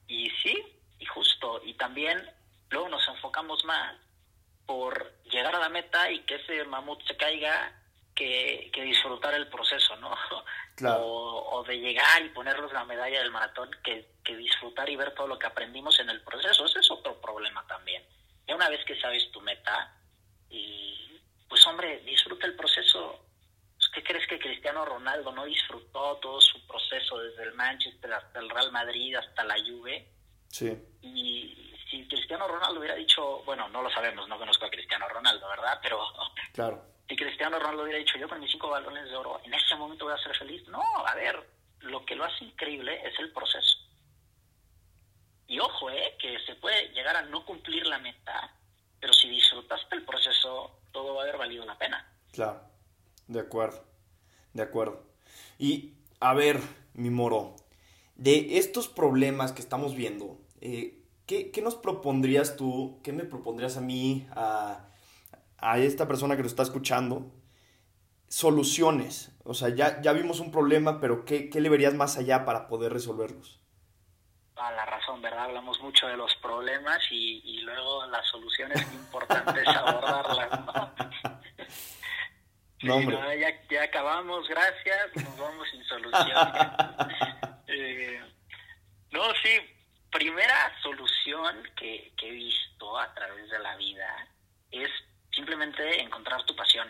Y 0.06 0.30
sí, 0.42 0.80
y 0.98 1.04
justo, 1.04 1.60
y 1.62 1.74
también 1.74 2.18
luego 2.70 2.88
nos 2.88 3.06
enfocamos 3.06 3.62
más 3.66 3.96
por 4.64 5.12
llegar 5.24 5.54
a 5.54 5.58
la 5.58 5.68
meta 5.68 6.10
y 6.10 6.20
que 6.20 6.36
ese 6.36 6.64
mamut 6.64 7.06
se 7.06 7.18
caiga 7.18 7.82
que, 8.14 8.70
que 8.72 8.82
disfrutar 8.82 9.34
el 9.34 9.48
proceso, 9.48 9.94
¿no? 9.96 10.14
Claro. 10.74 11.04
O, 11.04 11.58
o, 11.58 11.64
de 11.64 11.76
llegar 11.76 12.22
y 12.24 12.28
ponernos 12.28 12.72
la 12.72 12.84
medalla 12.84 13.18
del 13.18 13.32
maratón 13.32 13.68
que, 13.82 14.12
que, 14.22 14.36
disfrutar 14.36 14.88
y 14.88 14.94
ver 14.94 15.12
todo 15.12 15.26
lo 15.26 15.36
que 15.36 15.48
aprendimos 15.48 15.98
en 15.98 16.08
el 16.08 16.22
proceso. 16.22 16.64
Ese 16.64 16.78
es 16.78 16.90
otro 16.92 17.20
problema 17.20 17.66
también. 17.66 18.04
Ya 18.46 18.54
una 18.54 18.68
vez 18.68 18.84
que 18.84 18.98
sabes 19.00 19.28
tu 19.32 19.40
meta, 19.40 19.92
y 20.48 21.20
pues 21.48 21.66
hombre, 21.66 21.98
disfruta 22.04 22.46
el 22.46 22.54
proceso. 22.54 23.27
¿Qué 23.98 24.04
crees 24.04 24.28
que 24.28 24.38
Cristiano 24.38 24.84
Ronaldo 24.84 25.32
no 25.32 25.44
disfrutó 25.44 26.18
todo 26.18 26.40
su 26.40 26.64
proceso 26.68 27.18
desde 27.18 27.42
el 27.42 27.54
Manchester 27.54 28.12
hasta 28.12 28.38
el 28.38 28.48
Real 28.48 28.70
Madrid 28.70 29.16
hasta 29.16 29.42
la 29.42 29.56
Juve? 29.56 30.06
Sí. 30.46 30.70
Y 31.02 31.74
si 31.90 32.06
Cristiano 32.06 32.46
Ronaldo 32.46 32.78
hubiera 32.78 32.94
dicho, 32.94 33.42
bueno, 33.44 33.68
no 33.70 33.82
lo 33.82 33.90
sabemos, 33.90 34.28
no 34.28 34.38
conozco 34.38 34.66
a 34.66 34.70
Cristiano 34.70 35.08
Ronaldo, 35.08 35.48
¿verdad? 35.48 35.80
Pero 35.82 35.98
claro. 36.52 36.80
si 37.08 37.16
Cristiano 37.16 37.58
Ronaldo 37.58 37.82
hubiera 37.82 37.98
dicho, 37.98 38.16
yo 38.18 38.28
con 38.28 38.38
mis 38.38 38.52
cinco 38.52 38.70
balones 38.70 39.10
de 39.10 39.16
oro, 39.16 39.40
en 39.42 39.52
ese 39.52 39.74
momento 39.74 40.04
voy 40.04 40.14
a 40.14 40.22
ser 40.22 40.36
feliz. 40.36 40.64
No, 40.68 40.80
a 41.04 41.16
ver, 41.16 41.44
lo 41.80 42.04
que 42.04 42.14
lo 42.14 42.22
hace 42.22 42.44
increíble 42.44 43.04
es 43.04 43.18
el 43.18 43.32
proceso. 43.32 43.78
Y 45.48 45.58
ojo, 45.58 45.90
¿eh? 45.90 46.16
Que 46.20 46.38
se 46.46 46.54
puede 46.54 46.90
llegar 46.90 47.16
a 47.16 47.22
no 47.22 47.44
cumplir 47.44 47.84
la 47.84 47.98
meta, 47.98 48.54
pero 49.00 49.12
si 49.12 49.28
disfrutaste 49.28 49.96
el 49.96 50.04
proceso, 50.04 50.82
todo 50.92 51.14
va 51.14 51.22
a 51.22 51.24
haber 51.24 51.38
valido 51.38 51.64
la 51.64 51.76
pena. 51.76 52.08
Claro, 52.30 52.62
de 53.26 53.40
acuerdo, 53.40 53.87
de 54.58 54.64
acuerdo. 54.64 55.02
Y, 55.58 55.94
a 56.20 56.34
ver, 56.34 56.60
mi 56.94 57.10
moro, 57.10 57.56
de 58.16 58.58
estos 58.58 58.88
problemas 58.88 59.52
que 59.52 59.62
estamos 59.62 59.94
viendo, 59.94 60.38
eh, 60.60 61.02
¿qué, 61.26 61.50
¿qué, 61.50 61.62
nos 61.62 61.74
propondrías 61.74 62.56
tú, 62.56 63.00
qué 63.02 63.12
me 63.12 63.24
propondrías 63.24 63.76
a 63.76 63.80
mí, 63.80 64.26
a, 64.32 64.90
a 65.56 65.78
esta 65.78 66.06
persona 66.06 66.36
que 66.36 66.42
nos 66.42 66.52
está 66.52 66.62
escuchando? 66.62 67.32
Soluciones. 68.28 69.32
O 69.44 69.54
sea, 69.54 69.70
ya, 69.70 70.02
ya 70.02 70.12
vimos 70.12 70.40
un 70.40 70.50
problema, 70.50 71.00
pero 71.00 71.24
¿qué, 71.24 71.48
¿qué 71.48 71.60
le 71.60 71.70
verías 71.70 71.94
más 71.94 72.18
allá 72.18 72.44
para 72.44 72.68
poder 72.68 72.92
resolverlos? 72.92 73.58
a 74.58 74.72
la 74.72 74.84
razón, 74.84 75.22
¿verdad? 75.22 75.44
Hablamos 75.44 75.80
mucho 75.80 76.06
de 76.06 76.16
los 76.16 76.34
problemas 76.36 76.98
y, 77.10 77.40
y 77.44 77.60
luego 77.60 78.06
las 78.06 78.26
soluciones 78.26 78.80
importantes 78.92 79.66
abordarlas, 79.68 80.60
¿no? 80.60 80.92
No, 82.82 83.00
ya, 83.00 83.66
ya, 83.68 83.82
acabamos, 83.82 84.46
gracias, 84.48 85.16
nos 85.16 85.36
vamos 85.36 85.68
sin 85.70 85.84
solución. 85.84 86.52
eh, 87.66 88.20
no, 89.10 89.22
sí, 89.42 89.58
primera 90.10 90.72
solución 90.80 91.62
que, 91.76 92.12
que 92.16 92.28
he 92.28 92.32
visto 92.32 92.98
a 92.98 93.12
través 93.14 93.50
de 93.50 93.58
la 93.58 93.76
vida 93.76 94.28
es 94.70 94.90
simplemente 95.32 96.00
encontrar 96.00 96.44
tu 96.44 96.54
pasión. 96.54 96.88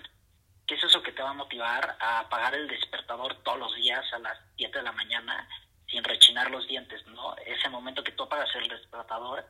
¿Qué 0.67 0.75
es 0.75 0.85
eso 0.85 1.03
que 1.03 1.13
te 1.13 1.23
va 1.23 1.31
a 1.31 1.35
motivar 1.35 1.97
a 1.99 2.21
apagar 2.21 2.55
el 2.55 2.69
despertador 2.69 3.43
todos 3.43 3.59
los 3.59 3.75
días 3.77 4.05
a 4.13 4.19
las 4.19 4.39
7 4.57 4.79
de 4.79 4.85
la 4.85 4.93
mañana 4.93 5.49
sin 5.87 6.05
rechinar 6.05 6.51
los 6.51 6.69
dientes, 6.69 7.07
¿no? 7.07 7.35
Ese 7.39 7.71
momento 7.71 8.05
que 8.05 8.13
tú 8.13 8.25
apagas 8.25 8.55
el 8.57 8.69
despertador 8.69 9.47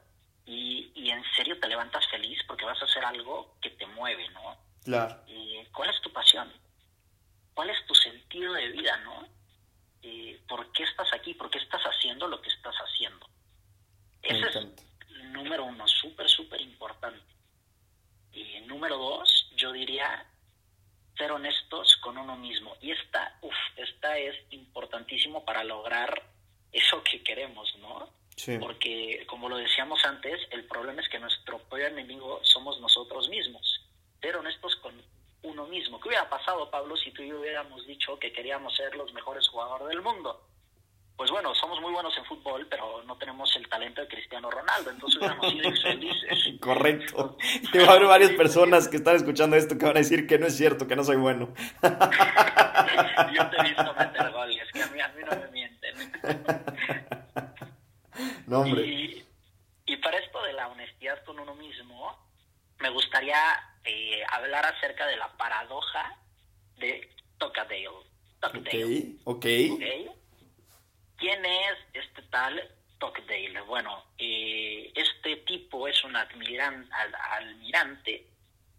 y, 0.46 0.92
y 0.94 1.10
en 1.10 1.24
serio 1.34 1.58
te 1.58 1.66
levantas 1.66 2.06
feliz 2.08 2.38
porque 2.46 2.64
vas 2.64 2.80
a 2.80 2.84
hacer 2.84 3.04
algo 3.04 3.56
que 3.60 3.70
te 3.70 3.86
mueve, 3.86 4.28
¿no? 4.28 4.56
Claro. 4.88 5.22
Y, 5.26 5.66
¿Cuál 5.66 5.90
es 5.90 6.00
tu 6.00 6.10
pasión? 6.10 6.50
¿Cuál 7.52 7.68
es 7.68 7.86
tu 7.86 7.94
sentido 7.94 8.54
de 8.54 8.68
vida, 8.68 8.96
no? 9.04 9.28
Y, 10.00 10.32
¿Por 10.48 10.72
qué 10.72 10.84
estás 10.84 11.12
aquí? 11.12 11.34
¿Por 11.34 11.50
qué 11.50 11.58
estás 11.58 11.82
haciendo 11.82 12.26
lo 12.26 12.40
que 12.40 12.48
estás 12.48 12.74
haciendo? 12.74 13.28
Ese 14.22 14.48
es 14.48 14.66
número 15.24 15.66
uno, 15.66 15.86
súper, 15.86 16.26
súper 16.26 16.62
importante. 16.62 17.34
Y 18.32 18.60
número 18.60 18.96
dos, 18.96 19.52
yo 19.56 19.72
diría 19.72 20.26
ser 21.18 21.32
honestos 21.32 21.98
con 21.98 22.16
uno 22.16 22.36
mismo. 22.36 22.74
Y 22.80 22.92
esta, 22.92 23.38
uf, 23.42 23.54
esta 23.76 24.16
es 24.16 24.36
importantísimo 24.52 25.44
para 25.44 25.64
lograr 25.64 26.22
eso 26.72 27.02
que 27.04 27.22
queremos, 27.22 27.76
¿no? 27.80 28.08
Sí. 28.36 28.56
Porque, 28.58 29.26
como 29.26 29.50
lo 29.50 29.58
decíamos 29.58 30.02
antes, 30.06 30.40
el 30.50 30.64
problema 30.64 31.02
es 31.02 31.08
que 31.10 31.18
nuestro 31.18 31.58
peor 31.68 31.92
enemigo 31.92 32.40
somos 32.42 32.80
nosotros 32.80 33.28
mismos. 33.28 33.77
Ser 34.20 34.36
honestos 34.36 34.76
con 34.76 34.94
uno 35.42 35.66
mismo. 35.66 36.00
¿Qué 36.00 36.08
hubiera 36.08 36.28
pasado, 36.28 36.70
Pablo, 36.70 36.96
si 36.96 37.10
tú 37.12 37.22
y 37.22 37.28
yo 37.28 37.40
hubiéramos 37.40 37.86
dicho 37.86 38.18
que 38.18 38.32
queríamos 38.32 38.74
ser 38.76 38.94
los 38.96 39.12
mejores 39.12 39.46
jugadores 39.48 39.88
del 39.88 40.02
mundo? 40.02 40.44
Pues 41.16 41.32
bueno, 41.32 41.52
somos 41.56 41.80
muy 41.80 41.92
buenos 41.92 42.16
en 42.16 42.24
fútbol, 42.26 42.66
pero 42.70 43.02
no 43.02 43.16
tenemos 43.18 43.54
el 43.56 43.68
talento 43.68 44.00
de 44.00 44.06
Cristiano 44.06 44.48
Ronaldo, 44.52 44.90
entonces 44.90 45.18
hubiéramos 45.18 45.50
sido 45.50 45.64
infelices. 45.68 46.60
Correcto. 46.60 47.36
Y 47.72 47.78
va 47.78 47.86
a 47.86 47.90
haber 47.90 48.06
varias 48.06 48.30
personas 48.32 48.86
que 48.86 48.98
están 48.98 49.16
escuchando 49.16 49.56
esto 49.56 49.76
que 49.76 49.84
van 49.84 49.96
a 49.96 50.00
decir 50.00 50.28
que 50.28 50.38
no 50.38 50.46
es 50.46 50.56
cierto, 50.56 50.86
que 50.86 50.94
no 50.94 51.02
soy 51.02 51.16
bueno. 51.16 51.52
yo 51.82 53.50
te 53.50 53.56
he 53.56 53.62
visto 53.64 53.94
meter 53.94 54.30
goles, 54.30 54.68
que 54.72 54.82
a 54.82 54.86
mí, 54.86 55.00
a 55.00 55.08
mí 55.08 55.22
no 55.28 55.36
me 55.36 55.48
mienten. 55.48 55.94
No, 58.46 58.60
hombre. 58.60 58.86
Y, 58.86 59.26
y, 59.86 59.96
para 59.96 60.18
esto 60.18 60.40
de 60.44 60.52
la 60.52 60.68
honestidad 60.68 61.22
con 61.24 61.40
uno 61.40 61.54
mismo, 61.56 62.16
me 62.78 62.90
gustaría 62.90 63.38
eh, 63.88 64.22
hablar 64.30 64.66
acerca 64.66 65.06
de 65.06 65.16
la 65.16 65.34
paradoja 65.36 66.14
de 66.76 67.08
Tocadale. 67.38 67.88
Tocadale. 68.38 69.16
Ok, 69.24 69.34
ok. 69.34 69.76
okay. 69.76 70.08
¿Quién 71.16 71.44
es 71.44 71.78
este 71.94 72.22
tal 72.30 72.62
Tocquedale? 72.98 73.60
Bueno, 73.62 74.04
eh, 74.18 74.92
este 74.94 75.36
tipo 75.38 75.88
es 75.88 76.04
un 76.04 76.14
almirante, 76.14 76.88
al, 76.92 77.14
almirante, 77.32 78.26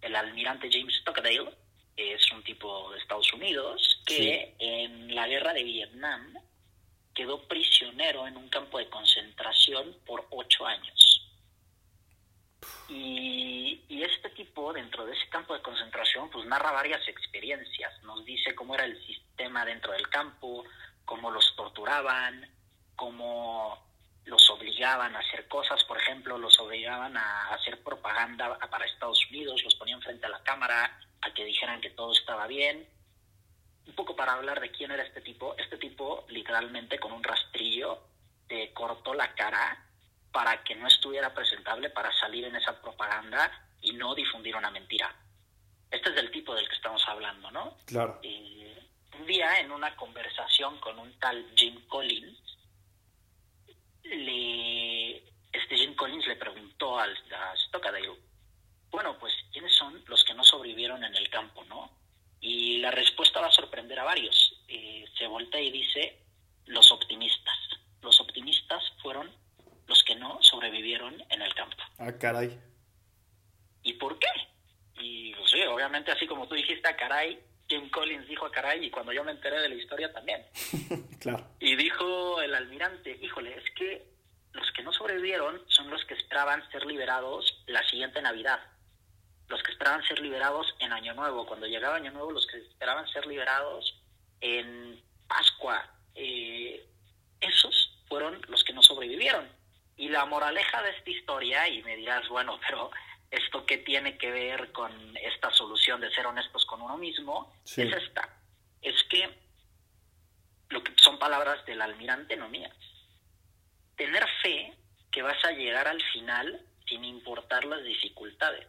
el 0.02 0.16
almirante 0.16 0.70
James 0.72 1.02
Tocquedale, 1.04 1.52
es 1.98 2.32
un 2.32 2.44
tipo 2.44 2.92
de 2.92 3.00
Estados 3.00 3.34
Unidos 3.34 4.02
que 4.06 4.56
sí. 4.58 4.66
en 4.66 5.16
la 5.16 5.28
guerra 5.28 5.54
de 5.54 5.64
Vietnam 5.64 6.34
quedó 7.16 7.46
prisionero 7.48 8.28
en 8.28 8.38
un 8.38 8.48
campo 8.48 8.78
de 8.78 8.88
concentración 8.90 9.98
por 10.06 10.26
ocho 10.30 10.66
años. 10.66 11.09
Y, 12.90 14.04
este 14.04 14.30
tipo, 14.32 14.74
dentro 14.74 15.06
de 15.06 15.14
ese 15.14 15.30
campo 15.30 15.54
de 15.54 15.62
concentración, 15.62 16.30
pues 16.30 16.46
narra 16.46 16.72
varias 16.72 17.08
experiencias. 17.08 18.02
Nos 18.04 18.26
dice 18.26 18.56
cómo 18.56 18.74
era 18.74 18.86
el 18.86 19.00
sistema 19.06 19.64
dentro 19.66 19.92
del 19.92 20.10
campo, 20.10 20.64
cómo 21.06 21.30
los 21.30 21.56
torturaban, 21.56 22.50
cómo 22.96 23.78
los 24.26 24.50
obligaban 24.50 25.16
a 25.16 25.20
hacer 25.20 25.48
cosas, 25.48 25.84
por 25.84 25.98
ejemplo, 25.98 26.38
los 26.38 26.60
obligaban 26.60 27.16
a 27.18 27.54
hacer 27.54 27.82
propaganda 27.84 28.58
para 28.58 28.86
Estados 28.86 29.26
Unidos, 29.30 29.64
los 29.64 29.76
ponían 29.76 30.02
frente 30.02 30.26
a 30.26 30.30
la 30.30 30.44
cámara 30.44 31.00
a 31.22 31.34
que 31.34 31.46
dijeran 31.46 31.82
que 31.82 31.92
todo 31.92 32.14
estaba 32.14 32.48
bien. 32.48 32.88
Un 33.86 33.94
poco 33.94 34.16
para 34.16 34.34
hablar 34.34 34.60
de 34.60 34.72
quién 34.72 34.92
era 34.92 35.04
este 35.04 35.22
tipo, 35.22 35.56
este 35.58 35.78
tipo 35.78 36.26
literalmente 36.30 37.00
con 37.00 37.12
un 37.12 37.24
rastrillo 37.24 38.04
te 38.48 38.72
cortó 38.74 39.14
la 39.14 39.34
cara 39.36 39.89
para 40.32 40.64
que 40.64 40.76
no 40.76 40.88
estuviera 40.88 41.34
presentable 41.34 41.90
para 41.90 42.12
salir 42.20 42.46
en 42.46 42.56
esa 42.56 42.80
propaganda 42.82 43.52
y 43.82 43.94
no 43.94 44.14
difundir 44.14 44.56
una 44.56 44.72
mentira. 44.72 45.14
Este 45.90 46.10
es 46.12 46.18
el 46.18 46.32
tipo 46.32 46.54
del 46.54 46.68
que 46.68 46.76
estamos 46.76 47.04
hablando, 47.08 47.50
¿no? 47.52 47.78
Claro. 47.86 48.20
Y 48.22 48.66
un 49.18 49.26
día 49.26 49.60
en 49.60 49.72
una 49.72 49.96
conversación 49.96 50.80
con 50.80 51.00
un 51.00 51.18
tal 51.20 51.52
Jim 51.56 51.82
Collins, 51.88 52.38
le, 54.04 55.18
este 55.52 55.78
Jim 55.78 55.96
Collins 55.96 56.28
le 56.28 56.36
preguntó 56.36 57.00
al, 57.00 57.12
a 57.34 57.56
Stockdale, 57.56 58.10
bueno, 58.92 59.18
pues, 59.20 59.34
¿quiénes 59.52 59.76
son 59.76 60.04
los 60.08 60.24
que 60.24 60.34
no 60.34 60.44
sobrevivieron 60.44 61.04
en 61.04 61.16
el 61.16 61.30
campo, 61.30 61.64
no? 61.66 61.92
Y 62.40 62.78
la 62.78 62.92
respuesta 62.92 63.42
va 63.42 63.48
a 63.48 63.52
sorprender 63.52 64.00
a 64.00 64.04
varios. 64.04 64.64
Eh, 64.68 65.06
se 65.18 65.28
voltea 65.28 65.62
y 65.62 65.72
dice, 65.72 66.24
los 66.66 66.92
optimistas. 66.92 67.58
Los 68.02 68.20
optimistas 68.20 68.84
fueron 69.02 69.32
los 69.88 70.04
sobrevivieron 70.70 71.16
en 71.30 71.42
el 71.42 71.54
campo. 71.56 71.76
Ah, 71.98 72.12
caray. 72.20 72.60
¿Y 73.84 73.94
por 73.94 74.18
qué? 74.20 74.28
Y, 75.00 75.34
pues, 75.36 75.50
sí, 75.52 75.62
obviamente, 75.64 76.12
así 76.12 76.28
como 76.28 76.48
tú 76.48 76.56
dijiste, 76.56 76.88
a 76.88 76.96
caray, 76.96 77.40
Jim 77.68 77.90
Collins 77.90 78.28
dijo 78.28 78.46
a 78.46 78.52
caray 78.52 78.86
y 78.86 78.90
cuando 78.90 79.12
yo 79.12 79.24
me 79.24 79.32
enteré 79.32 79.60
de 79.60 79.70
la 79.70 79.76
historia 79.76 80.12
también. 80.14 80.46
claro. 81.20 81.46
Y 81.60 81.76
dijo 81.76 82.42
el 82.42 82.54
almirante, 82.54 83.18
híjole, 83.22 83.58
es 83.58 83.64
que 83.76 84.08
los 84.54 84.72
que 84.72 84.84
no 84.84 84.92
sobrevivieron 84.94 85.62
son 85.68 85.90
los 85.90 86.04
que 86.06 86.16
esperaban 86.16 86.70
ser 86.72 86.86
liberados 86.86 87.64
la 87.68 87.88
siguiente 87.88 88.22
Navidad. 88.22 88.60
Los 89.48 89.64
que 89.64 89.72
esperaban 89.72 90.04
ser 90.04 90.20
liberados 90.20 90.76
en 90.80 90.94
Año 90.94 91.14
Nuevo. 91.14 91.46
Cuando 91.46 91.66
llegaba 91.66 91.96
Año 91.96 92.12
Nuevo, 92.12 92.32
los 92.32 92.46
que 92.48 92.58
esperaban 92.58 93.08
ser 93.08 93.26
liberados 93.26 94.00
en 94.42 95.02
Pascua. 95.28 95.92
Eh, 96.14 96.86
esos 97.40 98.04
fueron 98.08 98.40
los 98.48 98.64
que 98.64 98.74
no 98.74 98.84
sobrevivieron. 98.84 99.48
Y 100.10 100.12
la 100.12 100.26
moraleja 100.26 100.82
de 100.82 100.90
esta 100.90 101.10
historia, 101.12 101.68
y 101.68 101.84
me 101.84 101.96
dirás, 101.96 102.28
bueno, 102.30 102.60
pero 102.68 102.90
¿esto 103.30 103.64
qué 103.68 103.78
tiene 103.78 104.18
que 104.18 104.32
ver 104.32 104.72
con 104.72 105.16
esta 105.18 105.52
solución 105.52 106.02
de 106.02 106.10
ser 106.10 106.26
honestos 106.26 106.66
con 106.66 106.82
uno 106.82 106.98
mismo? 106.98 107.54
Sí. 107.64 107.84
Es 107.84 107.94
esta. 107.94 108.28
Es 108.82 109.04
que 109.04 109.30
lo 110.70 110.84
que 110.84 110.94
son 110.96 111.20
palabras 111.20 111.64
del 111.68 111.80
almirante, 111.80 112.36
no 112.36 112.50
mías. 112.50 112.76
Tener 113.96 114.26
fe 114.42 114.74
que 115.12 115.22
vas 115.22 115.46
a 115.46 115.52
llegar 115.52 115.88
al 115.88 116.02
final 116.12 116.60
sin 116.88 117.06
importar 117.06 117.66
las 117.66 117.84
dificultades. 117.84 118.68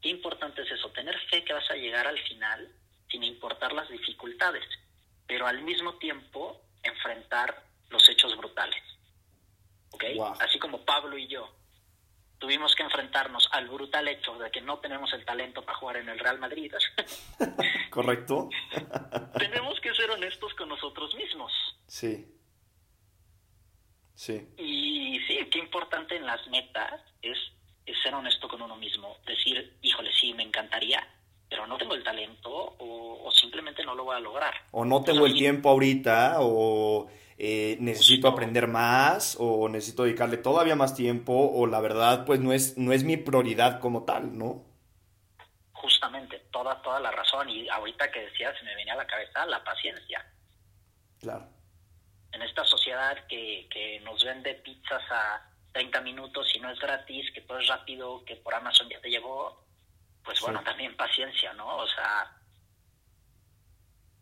qué 0.00 0.10
importante 0.10 0.62
es 0.62 0.70
eso, 0.70 0.92
tener 0.92 1.18
fe 1.30 1.44
que 1.44 1.52
vas 1.52 1.68
a 1.68 1.74
llegar 1.74 2.06
al 2.06 2.18
final 2.20 2.72
sin 3.10 3.24
importar 3.24 3.72
las 3.72 3.88
dificultades, 3.88 4.64
pero 5.26 5.48
al 5.48 5.62
mismo 5.62 5.94
tiempo 5.94 6.62
enfrentar 6.84 7.64
los 7.90 8.08
hechos 8.08 8.36
brutales. 8.36 8.87
Así 10.40 10.58
como 10.58 10.84
Pablo 10.84 11.16
y 11.18 11.26
yo 11.28 11.48
tuvimos 12.38 12.74
que 12.74 12.82
enfrentarnos 12.82 13.48
al 13.52 13.68
brutal 13.68 14.06
hecho 14.08 14.38
de 14.38 14.50
que 14.50 14.60
no 14.60 14.78
tenemos 14.78 15.12
el 15.12 15.24
talento 15.24 15.62
para 15.62 15.78
jugar 15.78 15.96
en 15.98 16.08
el 16.08 16.18
Real 16.18 16.38
Madrid. 16.38 16.72
Correcto. 17.90 18.48
tenemos 19.38 19.80
que 19.80 19.94
ser 19.94 20.10
honestos 20.10 20.54
con 20.54 20.68
nosotros 20.68 21.14
mismos. 21.14 21.52
Sí. 21.86 22.26
Sí. 24.14 24.48
Y 24.56 25.20
sí, 25.26 25.38
qué 25.50 25.58
importante 25.58 26.16
en 26.16 26.26
las 26.26 26.46
metas 26.48 27.00
es, 27.22 27.38
ser 28.02 28.14
honesto 28.14 28.48
con 28.48 28.62
uno 28.62 28.76
mismo. 28.76 29.16
Decir, 29.26 29.78
híjole, 29.82 30.10
sí, 30.12 30.34
me 30.34 30.42
encantaría, 30.42 31.06
pero 31.48 31.66
no 31.66 31.76
tengo 31.76 31.94
el 31.94 32.04
talento 32.04 32.76
o, 32.78 33.30
simplemente 33.32 33.84
no 33.84 33.94
lo 33.94 34.04
voy 34.04 34.16
a 34.16 34.20
lograr. 34.20 34.54
O 34.72 34.84
no 34.84 35.02
tengo 35.02 35.26
el 35.26 35.34
tiempo 35.34 35.68
ahorita 35.68 36.36
o 36.40 37.08
eh, 37.40 37.76
necesito 37.78 38.26
aprender 38.26 38.66
más 38.66 39.36
o 39.38 39.68
necesito 39.68 40.02
dedicarle 40.02 40.38
todavía 40.38 40.74
más 40.74 40.96
tiempo 40.96 41.32
o 41.32 41.68
la 41.68 41.80
verdad 41.80 42.24
pues 42.26 42.40
no 42.40 42.52
es, 42.52 42.76
no 42.76 42.92
es 42.92 43.04
mi 43.04 43.16
prioridad 43.16 43.78
como 43.78 44.04
tal, 44.04 44.36
¿no? 44.36 44.64
Justamente, 45.72 46.40
toda, 46.50 46.82
toda 46.82 46.98
la 46.98 47.12
razón 47.12 47.48
y 47.48 47.68
ahorita 47.68 48.10
que 48.10 48.22
decías 48.22 48.58
se 48.58 48.64
me 48.64 48.74
venía 48.74 48.94
a 48.94 48.96
la 48.96 49.06
cabeza 49.06 49.46
la 49.46 49.62
paciencia. 49.62 50.26
Claro. 51.20 51.48
En 52.32 52.42
esta 52.42 52.64
sociedad 52.64 53.16
que, 53.28 53.68
que 53.70 54.00
nos 54.00 54.24
vende 54.24 54.54
pizzas 54.54 55.02
a 55.08 55.48
30 55.72 56.00
minutos 56.00 56.52
y 56.56 56.58
no 56.58 56.70
es 56.72 56.80
gratis, 56.80 57.30
que 57.32 57.42
todo 57.42 57.60
es 57.60 57.68
rápido, 57.68 58.24
que 58.24 58.34
por 58.34 58.52
Amazon 58.52 58.88
ya 58.88 59.00
te 59.00 59.10
llegó, 59.10 59.64
pues 60.24 60.40
bueno, 60.40 60.60
también 60.64 60.96
paciencia, 60.96 61.52
¿no? 61.52 61.76
O 61.76 61.86
sea, 61.86 62.36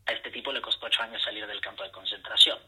a 0.05 0.11
este 0.11 0.29
tipo 0.29 0.51
le 0.51 0.61
costó 0.61 0.85
ocho 0.85 1.01
años 1.01 1.23
salir 1.23 1.47
del 1.47 1.61
campo 1.61 1.81
de 1.81 1.91
concentración. 1.91 2.59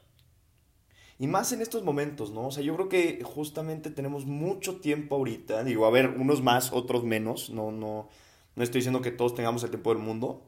Y 1.19 1.27
más 1.27 1.51
en 1.51 1.61
estos 1.61 1.83
momentos, 1.83 2.31
¿no? 2.31 2.47
O 2.47 2.51
sea, 2.51 2.63
yo 2.63 2.73
creo 2.75 2.87
que 2.87 3.21
justamente 3.23 3.91
tenemos 3.91 4.25
mucho 4.25 4.79
tiempo 4.79 5.15
ahorita. 5.15 5.65
Digo, 5.65 5.85
a 5.85 5.91
ver, 5.91 6.07
unos 6.17 6.41
más, 6.41 6.71
otros 6.71 7.03
menos. 7.03 7.49
No, 7.49 7.71
no, 7.73 8.07
no 8.55 8.63
estoy 8.63 8.79
diciendo 8.79 9.01
que 9.01 9.11
todos 9.11 9.35
tengamos 9.35 9.61
el 9.63 9.69
tiempo 9.69 9.93
del 9.93 10.01
mundo. 10.01 10.45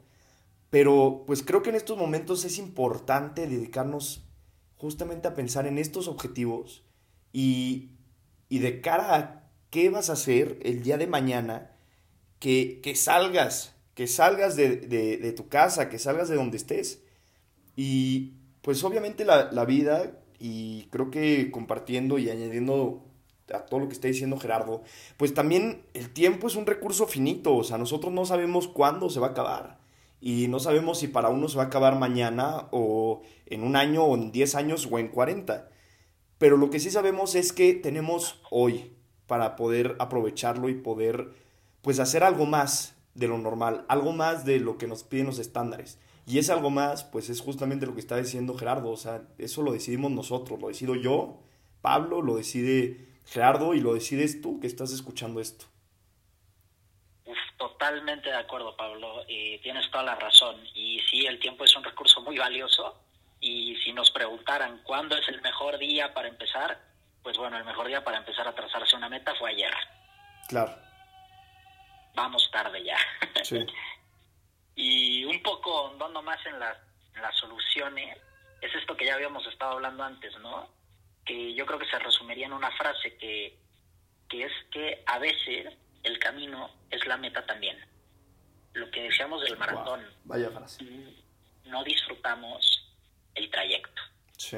Pero 0.70 1.26
pues 1.28 1.44
creo 1.44 1.62
que 1.62 1.72
en 1.72 1.76
estos 1.76 1.98
momentos 1.98 2.46
es 2.46 2.58
importante 2.58 3.48
dedicarnos 3.48 4.24
justamente 4.78 5.28
a 5.28 5.36
pensar 5.36 5.68
en 5.68 5.78
estos 5.78 6.08
objetivos 6.08 6.84
y, 7.34 7.92
y 8.48 8.60
de 8.60 8.80
cara 8.80 9.16
a 9.16 9.50
qué 9.72 9.90
vas 9.90 10.10
a 10.10 10.14
hacer 10.14 10.58
el 10.64 10.84
día 10.84 10.98
de 10.98 11.08
mañana, 11.08 11.72
que, 12.40 12.80
que 12.82 12.96
salgas, 12.96 13.76
que 13.94 14.08
salgas 14.08 14.56
de, 14.56 14.78
de, 14.78 15.18
de, 15.18 15.32
tu 15.34 15.50
casa, 15.50 15.90
que 15.90 16.00
salgas 16.00 16.30
de 16.30 16.36
donde 16.36 16.56
estés. 16.56 17.04
Y 17.76 18.36
pues 18.62 18.82
obviamente 18.86 19.26
la, 19.26 19.52
la 19.52 19.66
vida 19.66 20.21
y 20.42 20.88
creo 20.90 21.12
que 21.12 21.52
compartiendo 21.52 22.18
y 22.18 22.30
añadiendo 22.32 23.04
a 23.54 23.60
todo 23.66 23.82
lo 23.82 23.88
que 23.88 23.94
está 23.94 24.08
diciendo 24.08 24.40
Gerardo, 24.40 24.82
pues 25.18 25.36
también 25.36 25.84
el 25.94 26.10
tiempo 26.12 26.48
es 26.48 26.56
un 26.56 26.66
recurso 26.66 27.06
finito, 27.06 27.56
o 27.56 27.64
sea, 27.64 27.78
nosotros 27.78 28.12
no 28.12 28.26
sabemos 28.26 28.68
cuándo 28.68 29.10
se 29.10 29.20
va 29.20 29.28
a 29.28 29.32
acabar 29.32 29.80
y 30.20 30.48
no 30.48 30.60
sabemos 30.60 31.00
si 31.00 31.08
para 31.08 31.30
uno 31.30 31.48
se 31.48 31.58
va 31.58 31.64
a 31.64 31.68
acabar 31.68 31.98
mañana 32.00 32.68
o 32.72 33.22
en 33.46 33.64
un 33.64 33.76
año 33.76 34.04
o 34.04 34.16
en 34.16 34.32
10 34.32 34.56
años 34.56 34.88
o 34.90 34.98
en 34.98 35.10
40. 35.10 35.70
Pero 36.40 36.58
lo 36.58 36.72
que 36.72 36.80
sí 36.80 36.90
sabemos 36.90 37.36
es 37.36 37.54
que 37.54 37.74
tenemos 37.74 38.42
hoy 38.50 38.94
para 39.28 39.56
poder 39.56 39.96
aprovecharlo 40.00 40.70
y 40.70 40.76
poder 40.76 41.34
pues 41.82 42.00
hacer 42.00 42.24
algo 42.24 42.46
más 42.46 42.96
de 43.14 43.28
lo 43.28 43.38
normal, 43.38 43.86
algo 43.90 44.12
más 44.12 44.46
de 44.46 44.60
lo 44.60 44.78
que 44.78 44.88
nos 44.88 45.04
piden 45.04 45.28
los 45.28 45.40
estándares. 45.40 46.00
Y 46.26 46.38
es 46.38 46.50
algo 46.50 46.70
más, 46.70 47.04
pues 47.04 47.30
es 47.30 47.42
justamente 47.42 47.86
lo 47.86 47.94
que 47.94 48.00
está 48.00 48.18
diciendo 48.18 48.56
Gerardo, 48.56 48.90
o 48.90 48.98
sea, 48.98 49.24
eso 49.38 49.62
lo 49.64 49.72
decidimos 49.72 50.12
nosotros, 50.12 50.60
lo 50.62 50.68
decido 50.68 50.96
yo, 50.96 51.40
Pablo, 51.82 52.22
lo 52.22 52.36
decide 52.36 53.08
Gerardo 53.26 53.74
y 53.74 53.80
lo 53.80 53.94
decides 53.94 54.42
tú 54.42 54.60
que 54.60 54.68
estás 54.68 54.92
escuchando 54.92 55.42
esto. 55.42 55.66
totalmente 57.58 58.30
de 58.30 58.38
acuerdo, 58.38 58.76
Pablo, 58.76 59.24
y 59.28 59.58
tienes 59.60 59.90
toda 59.90 60.04
la 60.04 60.16
razón. 60.16 60.56
Y 60.76 61.00
sí, 61.10 61.26
el 61.26 61.40
tiempo 61.40 61.64
es 61.64 61.76
un 61.76 61.84
recurso 61.84 62.22
muy 62.22 62.38
valioso 62.38 62.96
y 63.40 63.76
si 63.78 63.92
nos 63.92 64.12
preguntaran 64.12 64.82
cuándo 64.84 65.18
es 65.18 65.28
el 65.28 65.42
mejor 65.42 65.78
día 65.80 66.14
para 66.14 66.28
empezar, 66.28 66.80
pues 67.24 67.38
bueno, 67.38 67.58
el 67.58 67.66
mejor 67.66 67.88
día 67.88 68.04
para 68.04 68.18
empezar 68.18 68.48
a 68.48 68.54
trazarse 68.54 68.96
una 68.96 69.10
meta 69.10 69.34
fue 69.36 69.50
ayer. 69.50 69.74
Claro. 70.48 70.76
Vamos 72.14 72.50
tarde 72.52 72.84
ya. 72.84 72.98
Sí. 73.44 73.60
Y 74.82 75.24
un 75.26 75.44
poco 75.44 75.90
andando 75.92 76.24
más 76.24 76.44
en 76.48 76.60
las, 76.60 76.76
soluciones, 77.40 78.18
es 78.62 78.74
esto 78.74 78.98
que 78.98 79.06
ya 79.06 79.14
habíamos 79.14 79.46
estado 79.46 79.74
hablando 79.74 80.04
antes, 80.04 80.36
¿no? 80.40 80.68
Que 81.24 81.54
yo 81.54 81.68
creo 81.68 81.78
que 81.78 81.86
se 81.86 82.00
resumiría 82.00 82.48
en 82.48 82.54
una 82.54 82.72
frase 82.72 83.16
que, 83.18 83.60
que 84.28 84.46
es 84.46 84.52
que 84.72 85.04
a 85.06 85.20
veces 85.20 85.72
el 86.02 86.18
camino 86.18 86.72
es 86.90 87.06
la 87.06 87.16
meta 87.18 87.46
también. 87.46 87.78
Lo 88.74 88.90
que 88.90 89.04
decíamos 89.04 89.44
del 89.44 89.56
maratón. 89.56 90.04
vaya 90.24 90.50
frase. 90.50 90.84
No 91.66 91.84
disfrutamos 91.84 92.92
el 93.36 93.52
trayecto. 93.52 94.02
Sí. 94.36 94.58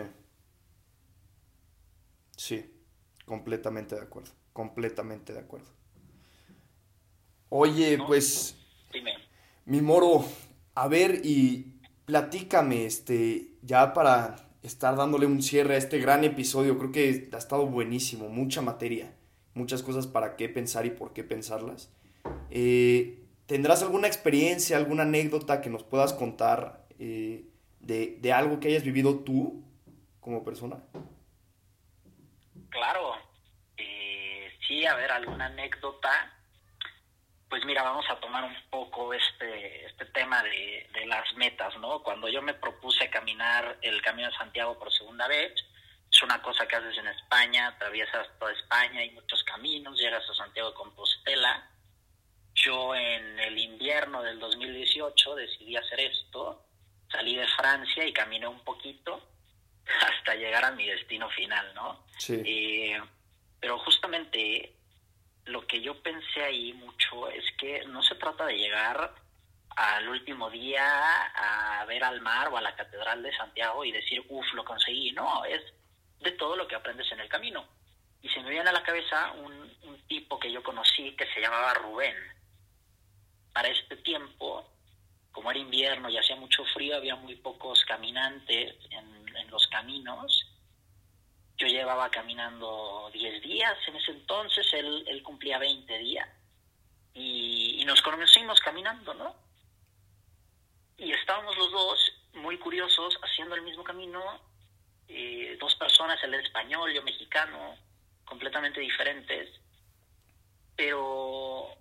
Sí, 2.38 2.82
completamente 3.26 3.96
de 3.96 4.04
acuerdo. 4.04 4.32
Completamente 4.54 5.34
de 5.34 5.40
acuerdo. 5.40 5.70
Oye, 7.50 7.98
pues. 8.08 8.58
Dime. 8.94 9.23
Mi 9.66 9.82
moro, 9.82 10.26
a 10.76 10.88
ver 10.90 11.22
y 11.24 11.80
platícame, 12.06 12.86
este, 12.86 13.48
ya 13.62 13.94
para 13.94 14.36
estar 14.62 14.96
dándole 14.98 15.26
un 15.26 15.42
cierre 15.42 15.76
a 15.76 15.78
este 15.78 16.00
gran 16.00 16.26
episodio, 16.26 16.78
creo 16.78 16.92
que 16.92 17.30
ha 17.32 17.38
estado 17.38 17.66
buenísimo, 17.68 18.28
mucha 18.28 18.62
materia, 18.62 19.14
muchas 19.54 19.82
cosas 19.82 20.06
para 20.06 20.36
qué 20.36 20.50
pensar 20.50 20.86
y 20.86 20.90
por 20.90 21.14
qué 21.14 21.24
pensarlas. 21.24 21.94
Eh, 22.50 23.24
¿Tendrás 23.46 23.84
alguna 23.84 24.08
experiencia, 24.08 24.76
alguna 24.76 25.04
anécdota 25.04 25.62
que 25.62 25.70
nos 25.70 25.84
puedas 25.84 26.12
contar 26.12 26.86
eh, 27.00 27.46
de, 27.80 28.18
de, 28.22 28.34
algo 28.34 28.60
que 28.60 28.68
hayas 28.70 28.84
vivido 28.84 29.20
tú 29.20 29.64
como 30.20 30.44
persona? 30.44 30.84
Claro, 32.70 33.14
eh, 33.78 34.50
sí, 34.68 34.86
a 34.86 34.96
ver, 34.96 35.12
alguna 35.12 35.46
anécdota 35.46 36.33
pues 37.54 37.66
mira, 37.66 37.84
vamos 37.84 38.10
a 38.10 38.20
tomar 38.20 38.44
un 38.44 38.56
poco 38.72 39.14
este, 39.14 39.86
este 39.86 40.06
tema 40.06 40.42
de, 40.42 41.06
las 41.06 41.32
metas, 41.36 41.78
¿no? 41.78 42.02
Cuando 42.02 42.28
yo 42.28 42.42
me 42.42 42.56
propuse 42.56 43.12
caminar 43.12 43.78
el 43.84 44.02
Camino 44.02 44.28
de 44.28 44.36
Santiago 44.36 44.80
por 44.80 44.92
segunda 44.92 45.28
vez, 45.28 45.54
es 46.12 46.24
una 46.24 46.42
cosa 46.42 46.68
que 46.68 46.78
haces 46.78 46.98
en 46.98 47.10
España, 47.10 47.68
atraviesas 47.68 48.28
toda 48.40 48.52
España, 48.54 49.02
hay 49.02 49.12
muchos 49.12 49.44
caminos, 49.44 50.00
llegas 50.00 50.28
a 50.28 50.34
Santiago 50.34 50.70
de 50.70 50.76
Compostela. 50.76 51.70
Yo 52.56 52.96
en 52.96 53.38
el 53.38 53.56
invierno 53.60 54.24
del 54.24 54.40
2018 54.40 55.36
decidí 55.36 55.76
hacer 55.76 56.00
esto, 56.00 56.66
salí 57.12 57.36
de 57.36 57.48
Francia 57.50 58.04
y 58.04 58.14
caminé 58.14 58.48
un 58.48 58.64
poquito 58.64 59.30
hasta 60.02 60.34
llegar 60.34 60.66
a 60.66 60.72
mi 60.72 60.88
destino 60.88 61.30
final, 61.30 61.72
¿no? 61.76 62.04
Sí. 62.18 62.42
Eh, 62.44 63.00
pero 63.60 63.78
justamente 63.78 64.74
lo 65.46 65.66
que 65.68 65.82
yo 65.82 66.02
pensé 66.02 66.44
ahí 66.44 66.74
mucho 66.74 67.30
es 67.30 67.44
que 67.58 67.86
no 67.86 68.02
se 68.02 68.16
trata 68.16 68.46
de 68.46 68.58
llegar 68.58 69.14
al 69.76 70.08
último 70.08 70.50
día 70.50 70.86
a 70.86 71.86
ver 71.86 72.04
al 72.04 72.22
mar 72.22 72.48
o 72.50 72.58
a 72.58 72.62
la 72.62 72.76
Catedral 72.76 73.24
de 73.24 73.36
Santiago 73.36 73.84
y 73.84 73.92
decir, 73.92 74.24
uff, 74.30 74.46
lo 74.54 74.64
conseguí. 74.64 75.12
No, 75.12 75.44
es 75.46 75.62
de 76.20 76.32
todo 76.32 76.56
lo 76.56 76.68
que 76.68 76.76
aprendes 76.76 77.12
en 77.12 77.20
el 77.20 77.30
camino. 77.30 77.68
Y 78.22 78.30
se 78.30 78.42
me 78.42 78.52
viene 78.52 78.70
a 78.70 78.74
la 78.74 78.84
cabeza 78.84 79.32
un, 79.34 79.64
tipo 80.08 80.38
que 80.38 80.52
yo 80.52 80.62
conocí 80.62 81.16
que 81.16 81.26
se 81.34 81.40
llamaba 81.42 81.74
Rubén. 81.74 82.16
Para 83.54 83.70
este 83.70 83.96
tiempo, 83.98 84.70
como 85.32 85.50
era 85.50 85.60
invierno 85.60 86.10
y 86.10 86.18
hacía 86.18 86.36
mucho 86.36 86.64
frío, 86.66 86.98
había 86.98 87.16
muy 87.16 87.36
pocos 87.38 87.84
caminantes 87.86 88.76
en, 88.92 89.38
en 89.38 89.50
los 89.50 89.66
caminos 89.68 90.53
yo 91.58 91.68
llevaba 91.68 92.10
caminando 92.10 93.10
10 93.14 93.44
días 93.44 93.78
en 93.88 93.96
ese 93.96 94.12
entonces, 94.12 94.66
él, 94.74 95.06
él 95.08 95.22
cumplía 95.24 95.58
20 95.58 95.98
días. 96.00 96.30
Y, 97.14 97.84
nos 97.86 98.02
conocimos 98.02 98.60
caminando, 98.62 99.14
¿no? 99.14 99.36
Y 100.98 101.12
estábamos 101.12 101.56
los 101.58 101.70
dos 101.72 102.14
muy 102.34 102.58
curiosos 102.58 103.20
haciendo 103.22 103.56
el 103.56 103.62
mismo 103.62 103.84
camino, 103.84 104.40
eh, 105.10 105.58
dos 105.60 105.76
personas, 105.76 106.24
él 106.24 106.34
español, 106.36 106.94
yo 106.94 107.04
mexicano, 107.04 107.76
completamente 108.24 108.80
diferentes, 108.80 109.50
pero 110.78 111.76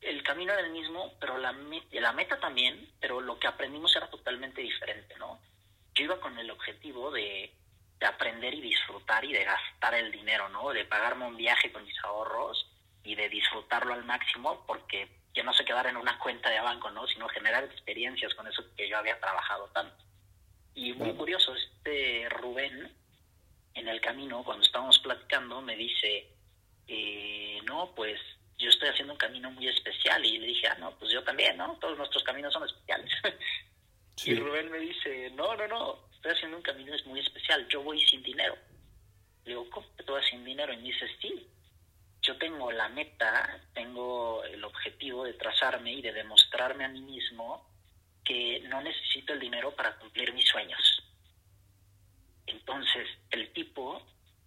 el 0.00 0.22
camino 0.22 0.52
era 0.52 0.62
el 0.62 0.70
mismo, 0.70 1.12
pero 1.20 1.36
la, 1.38 1.52
la 1.90 2.12
meta 2.12 2.38
también, 2.38 2.88
pero 3.00 3.20
lo 3.20 3.38
que 3.38 3.48
aprendimos 3.48 3.94
era 3.96 4.08
totalmente 4.08 4.60
diferente, 4.60 5.16
¿no? 5.18 5.40
Yo 5.94 6.04
iba 6.04 6.20
con 6.20 6.38
el 6.38 6.50
objetivo 6.50 7.10
de 7.10 7.52
de 7.98 8.06
aprender 8.06 8.54
y 8.54 8.60
disfrutar 8.60 9.24
y 9.24 9.32
de 9.32 9.44
gastar 9.44 9.94
el 9.94 10.12
dinero, 10.12 10.48
¿no? 10.48 10.70
De 10.70 10.84
pagarme 10.84 11.26
un 11.26 11.36
viaje 11.36 11.72
con 11.72 11.84
mis 11.84 11.98
ahorros 12.04 12.66
y 13.02 13.14
de 13.14 13.28
disfrutarlo 13.28 13.94
al 13.94 14.04
máximo 14.04 14.64
porque 14.66 15.08
que 15.34 15.42
no 15.42 15.52
se 15.52 15.64
quedara 15.64 15.90
en 15.90 15.96
una 15.96 16.18
cuenta 16.18 16.50
de 16.50 16.60
banco, 16.60 16.90
¿no? 16.90 17.06
Sino 17.06 17.28
generar 17.28 17.64
experiencias 17.64 18.34
con 18.34 18.46
eso 18.46 18.62
que 18.76 18.88
yo 18.88 18.98
había 18.98 19.20
trabajado 19.20 19.68
tanto. 19.68 20.04
Y 20.74 20.92
muy 20.92 21.12
curioso, 21.12 21.54
este 21.54 22.28
Rubén, 22.28 22.92
en 23.74 23.88
el 23.88 24.00
camino, 24.00 24.42
cuando 24.44 24.64
estábamos 24.64 24.98
platicando, 24.98 25.60
me 25.60 25.76
dice, 25.76 26.28
eh, 26.86 27.60
no, 27.64 27.94
pues 27.94 28.20
yo 28.58 28.68
estoy 28.68 28.88
haciendo 28.88 29.12
un 29.12 29.18
camino 29.18 29.50
muy 29.50 29.68
especial. 29.68 30.24
Y 30.24 30.38
le 30.38 30.46
dije, 30.48 30.66
ah, 30.68 30.76
no, 30.78 30.90
pues 30.98 31.12
yo 31.12 31.22
también, 31.22 31.56
¿no? 31.56 31.76
Todos 31.80 31.98
nuestros 31.98 32.22
caminos 32.24 32.52
son 32.52 32.64
especiales. 32.64 33.12
Y 34.24 34.34
Rubén 34.34 34.68
me 34.68 34.78
dice, 34.78 35.30
no, 35.36 35.54
no, 35.54 35.68
no, 35.68 36.07
estoy 36.18 36.32
haciendo 36.32 36.56
un 36.56 36.62
camino 36.62 36.92
muy 37.06 37.20
especial, 37.20 37.66
yo 37.68 37.82
voy 37.82 38.00
sin 38.00 38.22
dinero. 38.22 38.56
Le 39.44 39.52
digo, 39.52 39.70
¿cómo 39.70 39.86
que 39.96 40.02
tú 40.02 40.12
vas 40.12 40.26
sin 40.26 40.44
dinero? 40.44 40.72
Y 40.72 40.78
me 40.78 40.82
dice, 40.82 41.06
sí, 41.22 41.48
yo 42.22 42.36
tengo 42.38 42.72
la 42.72 42.88
meta, 42.88 43.60
tengo 43.72 44.42
el 44.44 44.62
objetivo 44.64 45.24
de 45.24 45.34
trazarme 45.34 45.92
y 45.92 46.02
de 46.02 46.12
demostrarme 46.12 46.84
a 46.84 46.88
mí 46.88 47.00
mismo 47.00 47.64
que 48.24 48.60
no 48.68 48.82
necesito 48.82 49.32
el 49.32 49.40
dinero 49.40 49.74
para 49.74 49.96
cumplir 49.96 50.34
mis 50.34 50.48
sueños. 50.48 51.02
Entonces, 52.46 53.08
el 53.30 53.52
tipo 53.52 54.02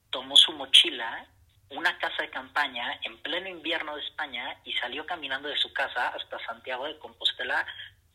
tomó 0.09 0.35
su 0.35 0.51
mochila, 0.51 1.25
una 1.69 1.97
casa 1.97 2.23
de 2.23 2.29
campaña 2.29 2.99
en 3.03 3.17
pleno 3.19 3.47
invierno 3.47 3.95
de 3.95 4.03
España 4.03 4.59
y 4.65 4.73
salió 4.73 5.05
caminando 5.05 5.47
de 5.47 5.57
su 5.57 5.71
casa 5.71 6.09
hasta 6.09 6.37
Santiago 6.45 6.85
de 6.85 6.99
Compostela 6.99 7.65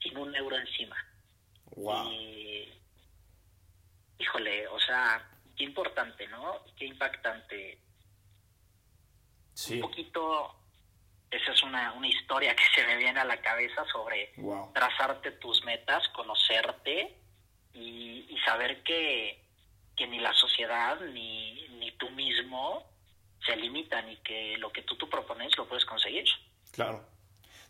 sin 0.01 0.19
un 0.19 0.37
euro 0.37 0.57
encima. 0.59 0.97
Wow. 1.75 2.11
Híjole, 4.19 4.67
o 4.69 4.79
sea, 4.81 5.29
qué 5.57 5.65
importante, 5.65 6.27
¿no? 6.29 6.63
Qué 6.77 6.87
impactante. 6.87 7.81
Sí. 9.55 9.75
Un 9.75 9.81
poquito, 9.83 10.55
esa 11.31 11.53
es 11.53 11.63
una, 11.63 11.93
una 11.93 12.09
historia 12.09 12.55
que 12.55 12.65
se 12.75 12.87
me 12.87 12.97
viene 12.97 13.21
a 13.21 13.25
la 13.25 13.41
cabeza 13.41 13.85
sobre 13.91 14.33
trazarte 14.75 15.33
tus 15.33 15.65
metas, 15.65 16.07
conocerte 16.11 17.17
y, 17.73 18.27
y 18.29 18.39
saber 18.45 18.83
que, 18.83 19.43
que, 19.97 20.07
ni 20.07 20.19
la 20.19 20.35
sociedad 20.35 21.01
ni, 21.01 21.69
ni 21.79 21.93
tú 21.93 22.11
mismo 22.11 22.85
se 23.45 23.57
limitan 23.57 24.11
y 24.11 24.17
que 24.19 24.57
lo 24.59 24.71
que 24.71 24.83
tú, 24.83 24.97
tú 24.97 25.09
propones 25.09 25.57
lo 25.57 25.67
puedes 25.67 25.85
conseguir. 25.85 26.27
Claro. 26.73 27.07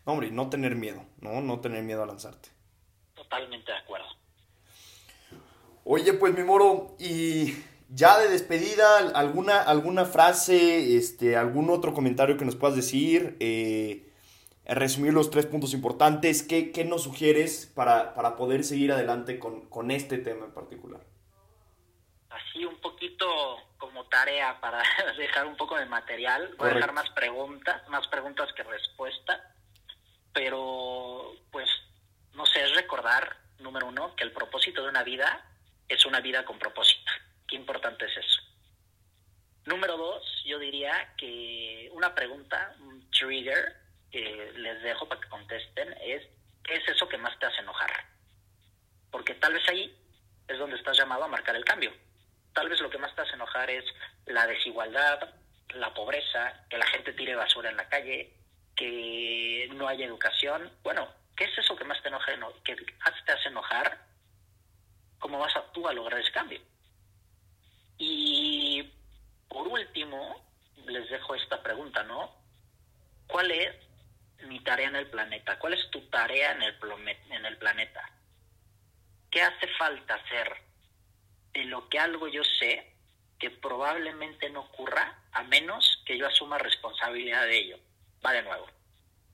No, 0.05 0.13
hombre, 0.13 0.31
no 0.31 0.49
tener 0.49 0.75
miedo, 0.75 1.05
¿no? 1.19 1.41
No 1.41 1.59
tener 1.59 1.83
miedo 1.83 2.03
a 2.03 2.05
lanzarte. 2.05 2.49
Totalmente 3.13 3.71
de 3.71 3.77
acuerdo. 3.77 4.07
Oye, 5.89 6.11
pues 6.11 6.33
mi 6.33 6.43
moro, 6.43 6.97
y 6.99 7.63
ya 7.87 8.19
de 8.19 8.27
despedida, 8.27 8.97
alguna, 8.97 9.61
alguna 9.61 10.03
frase, 10.03 10.97
este, 10.97 11.37
algún 11.37 11.69
otro 11.69 11.93
comentario 11.93 12.35
que 12.35 12.43
nos 12.43 12.57
puedas 12.57 12.75
decir, 12.75 13.37
eh, 13.39 14.11
resumir 14.65 15.13
los 15.13 15.29
tres 15.29 15.45
puntos 15.45 15.73
importantes, 15.73 16.43
¿qué, 16.43 16.73
qué 16.73 16.83
nos 16.83 17.03
sugieres 17.03 17.71
para, 17.73 18.13
para, 18.15 18.35
poder 18.35 18.65
seguir 18.65 18.91
adelante 18.91 19.39
con, 19.39 19.69
con, 19.69 19.89
este 19.89 20.17
tema 20.17 20.47
en 20.47 20.53
particular? 20.53 20.99
Así 22.31 22.65
un 22.65 22.81
poquito 22.81 23.25
como 23.77 24.03
tarea 24.07 24.59
para 24.59 24.83
dejar 25.17 25.47
un 25.47 25.55
poco 25.55 25.77
de 25.77 25.85
material, 25.85 26.53
voy 26.57 26.69
a 26.69 26.73
dejar 26.73 26.91
más 26.91 27.09
preguntas, 27.11 27.87
más 27.87 28.05
preguntas 28.09 28.51
que 28.57 28.63
respuestas, 28.63 29.39
pero 30.33 31.31
pues 31.49 31.69
no 32.33 32.45
sé, 32.45 32.61
es 32.65 32.75
recordar, 32.75 33.37
número 33.59 33.87
uno, 33.87 34.13
que 34.17 34.25
el 34.25 34.33
propósito 34.33 34.83
de 34.83 34.89
una 34.89 35.03
vida 35.03 35.45
es 35.87 36.05
una 36.05 36.19
vida 36.21 36.43
con 36.45 36.59
propósito. 36.59 37.11
Qué 37.47 37.55
importante 37.55 38.05
es 38.05 38.17
eso. 38.17 38.41
Número 39.65 39.97
dos, 39.97 40.23
yo 40.45 40.59
diría 40.59 41.13
que 41.17 41.89
una 41.93 42.15
pregunta, 42.15 42.75
un 42.79 43.09
trigger 43.11 43.75
que 44.11 44.51
les 44.55 44.81
dejo 44.81 45.07
para 45.07 45.21
que 45.21 45.29
contesten 45.29 45.93
es, 46.01 46.23
¿qué 46.63 46.75
es 46.75 46.87
eso 46.87 47.07
que 47.09 47.17
más 47.17 47.37
te 47.39 47.45
hace 47.45 47.61
enojar? 47.61 47.91
Porque 49.11 49.33
tal 49.35 49.53
vez 49.53 49.67
ahí 49.69 49.95
es 50.47 50.57
donde 50.57 50.77
estás 50.77 50.97
llamado 50.97 51.25
a 51.25 51.27
marcar 51.27 51.55
el 51.55 51.65
cambio. 51.65 51.93
Tal 52.53 52.69
vez 52.69 52.79
lo 52.79 52.89
que 52.89 52.97
más 52.97 53.13
te 53.15 53.21
hace 53.21 53.33
enojar 53.33 53.69
es 53.69 53.85
la 54.25 54.47
desigualdad, 54.47 55.33
la 55.69 55.93
pobreza, 55.93 56.65
que 56.69 56.77
la 56.77 56.87
gente 56.87 57.13
tire 57.13 57.35
basura 57.35 57.69
en 57.69 57.77
la 57.77 57.89
calle, 57.89 58.33
que 58.75 59.69
no 59.73 59.87
haya 59.87 60.05
educación. 60.05 60.71
Bueno, 60.83 61.07
¿Qué 61.37 61.43
es 61.43 61.57
eso 61.59 61.75
que 61.75 61.83
más 61.83 62.01
te 62.01 62.09
enoja, 62.09 62.31
que 62.63 62.75
te 62.75 63.31
hace 63.31 63.49
enojar? 63.49 64.06
¿Cómo 65.19 65.39
vas 65.39 65.55
a 65.55 65.71
tú 65.71 65.87
a 65.87 65.93
lograr 65.93 66.19
ese 66.19 66.31
cambio? 66.31 66.61
Y 67.97 68.83
por 69.47 69.67
último, 69.67 70.45
les 70.85 71.09
dejo 71.09 71.35
esta 71.35 71.61
pregunta, 71.63 72.03
¿no? 72.03 72.31
¿Cuál 73.27 73.51
es 73.51 73.75
mi 74.43 74.59
tarea 74.59 74.87
en 74.87 74.95
el 74.95 75.07
planeta? 75.07 75.57
¿Cuál 75.59 75.73
es 75.73 75.89
tu 75.89 76.01
tarea 76.09 76.51
en 76.51 76.61
el, 76.61 76.75
en 77.31 77.45
el 77.45 77.57
planeta? 77.57 78.09
¿Qué 79.31 79.41
hace 79.41 79.67
falta 79.77 80.15
hacer 80.15 80.55
de 81.53 81.65
lo 81.65 81.89
que 81.89 81.99
algo 81.99 82.27
yo 82.27 82.43
sé 82.43 82.93
que 83.39 83.49
probablemente 83.49 84.49
no 84.49 84.61
ocurra 84.61 85.23
a 85.31 85.43
menos 85.43 86.03
que 86.05 86.17
yo 86.17 86.27
asuma 86.27 86.57
responsabilidad 86.57 87.43
de 87.45 87.57
ello? 87.57 87.79
Va 88.25 88.31
de 88.31 88.43
nuevo. 88.43 88.67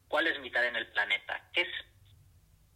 ¿Cuál 0.07 0.27
es 0.27 0.39
mi 0.39 0.49
tarea 0.51 0.69
en 0.69 0.75
el 0.77 0.87
planeta? 0.87 1.49
¿Qué 1.53 1.61
es 1.61 1.69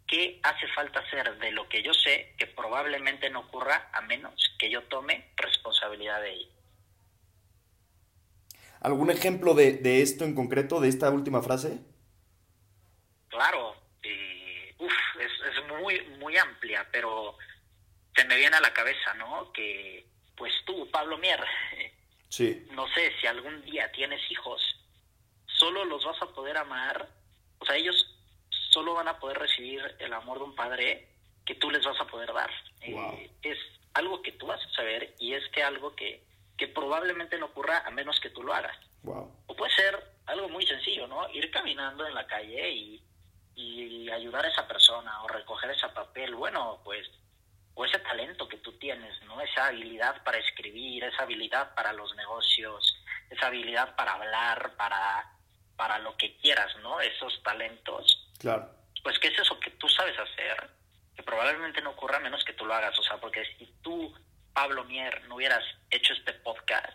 ¿Qué 0.08 0.40
hace 0.42 0.68
falta 0.70 1.02
hacer 1.02 1.38
de 1.38 1.52
lo 1.52 1.68
que 1.68 1.84
yo 1.84 1.94
sé 1.94 2.34
que 2.38 2.48
probablemente 2.48 3.30
no 3.30 3.42
ocurra 3.42 3.90
a 3.92 4.02
menos 4.02 4.56
que 4.58 4.70
yo 4.70 4.84
tome 4.84 5.32
responsabilidad 5.36 6.22
de 6.22 6.32
ello? 6.32 6.52
¿Algún 8.80 9.10
ejemplo 9.10 9.54
de, 9.54 10.02
esto 10.02 10.24
en 10.24 10.34
concreto, 10.34 10.80
de 10.80 10.88
esta 10.88 11.10
última 11.10 11.42
frase? 11.42 11.80
Claro, 13.28 13.76
uf, 14.80 14.94
es, 15.20 15.82
muy, 15.82 16.00
muy 16.20 16.38
amplia, 16.38 16.88
pero 16.92 17.38
se 18.16 18.24
me 18.26 18.38
viene 18.38 18.56
a 18.56 18.62
la 18.62 18.74
cabeza, 18.74 19.14
¿no? 19.16 19.52
Que 19.52 20.08
pues 20.38 20.54
tú, 20.66 20.90
Pablo 20.90 21.18
Mier, 21.18 21.44
sí. 22.30 22.66
no 22.72 22.88
sé 22.94 23.12
si 23.20 23.28
algún 23.28 23.62
día 23.66 23.92
tienes 23.92 24.22
hijos, 24.32 24.62
solo 25.48 25.84
los 25.84 26.06
vas 26.06 26.22
a 26.22 26.28
poder 26.28 26.56
amar, 26.58 27.10
o 27.60 27.66
sea, 27.66 27.76
ellos 27.76 28.17
solo 28.78 28.94
van 28.94 29.08
a 29.08 29.18
poder 29.18 29.40
recibir 29.40 29.82
el 29.98 30.14
amor 30.14 30.38
de 30.38 30.44
un 30.44 30.56
padre 30.56 31.08
que 31.44 31.56
tú 31.56 31.72
les 31.72 31.84
vas 31.84 32.00
a 32.00 32.06
poder 32.06 32.32
dar. 32.32 32.52
Eh, 32.82 33.32
es 33.42 33.58
algo 33.96 34.22
que 34.22 34.34
tú 34.34 34.46
vas 34.46 34.64
a 34.64 34.70
saber 34.76 35.16
y 35.18 35.34
es 35.34 35.50
que 35.50 35.64
algo 35.64 35.96
que, 35.96 36.24
que 36.56 36.68
probablemente 36.68 37.40
no 37.40 37.48
ocurra 37.48 37.80
a 37.88 37.90
menos 37.90 38.20
que 38.20 38.30
tú 38.30 38.44
lo 38.44 38.54
hagas. 38.54 38.78
O 39.04 39.56
puede 39.56 39.74
ser 39.74 40.00
algo 40.28 40.48
muy 40.50 40.64
sencillo, 40.68 41.08
¿no? 41.08 41.28
Ir 41.32 41.50
caminando 41.50 42.06
en 42.06 42.14
la 42.14 42.28
calle 42.28 42.70
y, 42.70 43.04
y 43.56 44.12
ayudar 44.12 44.46
a 44.46 44.50
esa 44.50 44.68
persona 44.68 45.24
o 45.24 45.28
recoger 45.28 45.72
ese 45.72 45.90
papel. 45.90 46.36
Bueno, 46.36 46.80
pues, 46.84 47.10
o 47.74 47.84
ese 47.84 47.98
talento 47.98 48.48
que 48.48 48.58
tú 48.58 48.74
tienes, 48.74 49.20
¿no? 49.24 49.42
Esa 49.42 49.68
habilidad 49.68 50.24
para 50.24 50.38
escribir, 50.38 51.04
esa 51.04 51.24
habilidad 51.24 51.74
para 51.74 51.94
los 51.94 52.16
negocios, 52.16 52.96
esa 53.32 53.48
habilidad 53.48 53.96
para 53.96 54.14
hablar, 54.14 54.76
para, 54.76 55.34
para 55.76 55.98
lo 55.98 56.16
que 56.16 56.38
quieras, 56.38 56.76
¿no? 56.84 57.02
Esos 57.02 57.42
talentos 57.42 58.27
Claro. 58.38 58.70
Pues, 59.04 59.20
¿qué 59.20 59.30
es 59.30 59.40
eso 59.40 59.60
que 59.60 59.72
tú 59.72 59.88
sabes 59.90 60.18
hacer? 60.18 60.70
Que 61.16 61.24
probablemente 61.24 61.82
no 61.82 61.92
ocurra 61.92 62.20
menos 62.20 62.44
que 62.44 62.54
tú 62.54 62.66
lo 62.66 62.74
hagas. 62.74 62.98
O 63.00 63.04
sea, 63.04 63.18
porque 63.18 63.44
si 63.58 63.66
tú, 63.82 64.14
Pablo 64.54 64.84
Mier, 64.86 65.24
no 65.28 65.36
hubieras 65.36 65.64
hecho 65.90 66.14
este 66.14 66.34
podcast, 66.34 66.94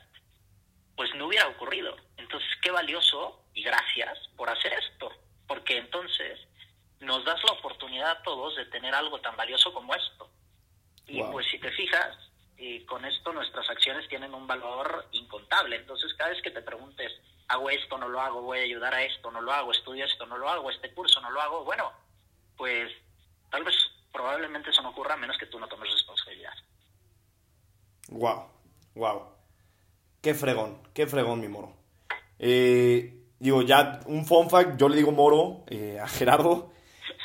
pues 0.96 1.14
no 1.14 1.26
hubiera 1.26 1.48
ocurrido. 1.48 1.96
Entonces, 2.16 2.48
qué 2.62 2.70
valioso 2.70 3.44
y 3.54 3.62
gracias 3.62 4.18
por 4.36 4.50
hacer 4.50 4.72
esto. 4.74 5.12
Porque 5.46 5.78
entonces 5.78 6.38
nos 7.00 7.24
das 7.24 7.42
la 7.44 7.52
oportunidad 7.52 8.10
a 8.10 8.22
todos 8.22 8.56
de 8.56 8.66
tener 8.66 8.94
algo 8.94 9.20
tan 9.20 9.36
valioso 9.36 9.72
como 9.74 9.94
esto. 9.94 10.30
Y 11.06 11.22
pues 11.24 11.46
si 11.50 11.58
te 11.58 11.70
fijas, 11.72 12.16
y 12.56 12.84
con 12.84 13.04
esto 13.04 13.32
nuestras 13.32 13.68
acciones 13.68 14.08
tienen 14.08 14.32
un 14.34 14.46
valor 14.46 15.08
incontable. 15.12 15.76
Entonces, 15.76 16.14
cada 16.14 16.30
vez 16.30 16.40
que 16.42 16.50
te 16.50 16.62
preguntes, 16.62 17.12
hago 17.52 17.70
esto, 17.70 17.98
no 17.98 18.08
lo 18.08 18.20
hago, 18.20 18.42
voy 18.42 18.58
a 18.60 18.62
ayudar 18.62 18.94
a 18.94 19.04
esto, 19.04 19.30
no 19.30 19.40
lo 19.40 19.52
hago, 19.52 19.72
estudio 19.72 20.04
esto, 20.04 20.26
no 20.26 20.38
lo 20.38 20.48
hago, 20.48 20.70
este 20.70 20.92
curso 20.94 21.20
no 21.20 21.30
lo 21.30 21.40
hago, 21.40 21.64
bueno, 21.64 21.92
pues 22.56 22.90
tal 23.50 23.62
vez 23.62 23.74
probablemente 24.10 24.70
eso 24.70 24.82
no 24.82 24.90
ocurra 24.90 25.14
a 25.14 25.18
menos 25.18 25.36
que 25.38 25.46
tú 25.46 25.58
no 25.58 25.68
tomes 25.68 25.90
responsabilidad. 25.90 26.54
Wow, 28.08 28.48
wow. 28.94 29.22
Qué 30.20 30.34
fregón, 30.34 30.82
qué 30.94 31.06
fregón 31.06 31.40
mi 31.40 31.48
moro. 31.48 31.76
Eh, 32.38 33.22
digo, 33.38 33.62
ya 33.62 34.00
un 34.06 34.24
fun 34.24 34.48
fact, 34.48 34.78
yo 34.78 34.88
le 34.88 34.96
digo 34.96 35.12
moro 35.12 35.64
eh, 35.68 35.98
a 36.00 36.08
Gerardo. 36.08 36.72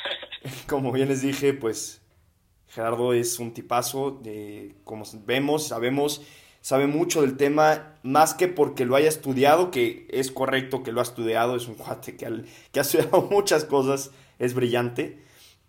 Como 0.67 0.91
bien 0.91 1.07
les 1.07 1.21
dije, 1.21 1.53
pues 1.53 2.01
Gerardo 2.67 3.13
es 3.13 3.39
un 3.39 3.53
tipazo, 3.53 4.11
de, 4.11 4.75
como 4.83 5.03
vemos, 5.25 5.67
sabemos 5.67 6.21
sabe 6.67 6.85
mucho 6.85 7.21
del 7.21 7.37
tema, 7.37 7.93
más 8.03 8.33
que 8.33 8.49
porque 8.49 8.83
lo 8.83 8.97
haya 8.97 9.07
estudiado, 9.07 9.71
que 9.71 10.05
es 10.09 10.33
correcto 10.33 10.83
que 10.83 10.91
lo 10.91 10.99
ha 10.99 11.03
estudiado, 11.03 11.55
es 11.55 11.69
un 11.69 11.75
cuate 11.75 12.17
que, 12.17 12.25
ha 12.25 12.81
estudiado 12.81 13.21
muchas 13.31 13.63
cosas, 13.63 14.11
es 14.37 14.53
brillante, 14.53 15.17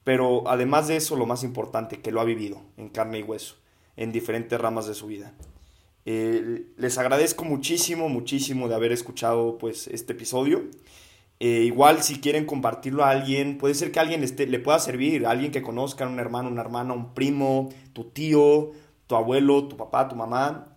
pero 0.03 0.49
además 0.49 0.89
de 0.89 0.97
eso, 0.97 1.15
lo 1.15 1.25
más 1.25 1.45
importante, 1.45 2.01
que 2.01 2.11
lo 2.11 2.21
ha 2.21 2.25
vivido 2.25 2.63
en 2.77 2.89
carne 2.89 3.21
y 3.21 3.23
hueso, 3.23 3.55
en 3.97 4.11
diferentes 4.11 4.61
ramas 4.61 4.89
de 4.89 4.95
su 4.95 5.07
vida. 5.07 5.35
Eh, 6.05 6.67
les 6.77 6.99
agradezco 6.99 7.45
muchísimo, 7.45 8.09
muchísimo 8.09 8.67
de 8.67 8.75
haber 8.75 8.91
escuchado 8.91 9.57
pues 9.57 9.87
este 9.87 10.15
episodio. 10.15 10.65
Eh, 11.39 11.63
igual 11.63 12.03
si 12.03 12.19
quieren 12.19 12.45
compartirlo 12.45 13.05
a 13.05 13.11
alguien, 13.11 13.59
puede 13.59 13.75
ser 13.75 13.93
que 13.93 14.01
alguien 14.01 14.25
le 14.37 14.59
pueda 14.59 14.81
servir, 14.81 15.27
a 15.27 15.31
alguien 15.31 15.53
que 15.53 15.63
conozcan, 15.63 16.09
un 16.09 16.19
hermano, 16.19 16.49
una 16.49 16.63
hermana, 16.63 16.93
un 16.93 17.15
primo, 17.15 17.69
tu 17.93 18.03
tío, 18.11 18.73
tu 19.07 19.15
abuelo, 19.15 19.69
tu 19.69 19.77
papá, 19.77 20.09
tu 20.09 20.17
mamá, 20.17 20.75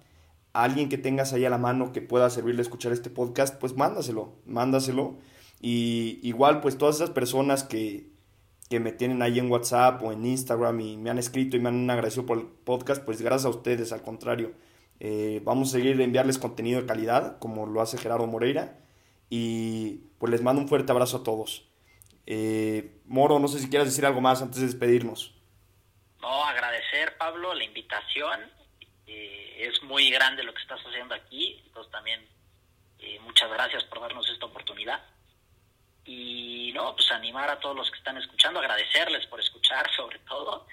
a 0.54 0.64
alguien 0.64 0.90
que 0.90 0.98
tengas 0.98 1.34
ahí 1.34 1.46
a 1.46 1.50
la 1.50 1.58
mano 1.58 1.92
que 1.92 2.02
pueda 2.02 2.30
servirle 2.30 2.62
a 2.62 2.64
escuchar 2.64 2.92
este 2.92 3.10
podcast, 3.10 3.60
pues 3.60 3.76
mándaselo, 3.76 4.36
mándaselo. 4.46 5.18
Y 5.60 6.20
igual 6.24 6.62
pues 6.62 6.78
todas 6.78 6.96
esas 6.96 7.12
personas 7.12 7.64
que, 7.64 8.10
que 8.70 8.80
me 8.80 8.92
tienen 8.92 9.22
ahí 9.22 9.40
en 9.40 9.52
WhatsApp 9.52 10.02
o 10.04 10.12
en 10.12 10.26
Instagram 10.26 10.80
y 10.82 10.98
me 10.98 11.10
han 11.10 11.20
escrito 11.20 11.58
y 11.58 11.60
me 11.60 11.70
han 11.70 11.90
agradecido 11.90 12.26
por 12.26 12.40
el 12.40 12.46
podcast, 12.46 13.04
pues 13.04 13.22
gracias 13.22 13.46
a 13.46 13.50
ustedes, 13.50 13.92
al 13.92 14.02
contrario. 14.02 14.54
Eh, 15.00 15.42
vamos 15.44 15.70
a 15.70 15.72
seguir 15.72 16.00
enviarles 16.00 16.38
contenido 16.38 16.80
de 16.80 16.88
calidad, 16.88 17.40
como 17.40 17.66
lo 17.66 17.82
hace 17.82 17.98
Gerardo 17.98 18.28
Moreira. 18.28 18.78
Y 19.30 20.10
pues 20.20 20.32
les 20.32 20.42
mando 20.42 20.62
un 20.62 20.68
fuerte 20.68 20.92
abrazo 20.92 21.18
a 21.18 21.24
todos. 21.24 21.68
Eh, 22.28 23.02
Moro, 23.06 23.40
no 23.40 23.48
sé 23.48 23.60
si 23.60 23.70
quieres 23.70 23.88
decir 23.88 24.06
algo 24.06 24.22
más 24.22 24.42
antes 24.42 24.60
de 24.60 24.68
despedirnos. 24.68 25.36
No, 26.22 26.46
agradecer, 26.46 27.18
Pablo, 27.18 27.54
la 27.54 27.64
invitación. 27.64 28.40
Eh, 29.12 29.68
es 29.70 29.84
muy 29.84 30.10
grande 30.10 30.44
lo 30.44 30.54
que 30.54 30.62
estás 30.62 30.80
haciendo 30.82 31.16
aquí. 31.16 31.62
Entonces 31.66 31.92
también 31.92 32.28
muchas 33.22 33.50
gracias 33.50 33.84
por 33.86 34.00
darnos 34.00 34.30
esta 34.30 34.46
oportunidad 34.46 35.02
y 36.06 36.72
no, 36.74 36.96
pues 36.96 37.12
animar 37.12 37.50
a 37.50 37.60
todos 37.60 37.76
los 37.76 37.90
que 37.92 37.98
están 37.98 38.18
escuchando, 38.18 38.60
agradecerles 38.60 39.26
por 39.28 39.40
escuchar 39.40 39.90
sobre 39.96 40.20
todo 40.20 40.68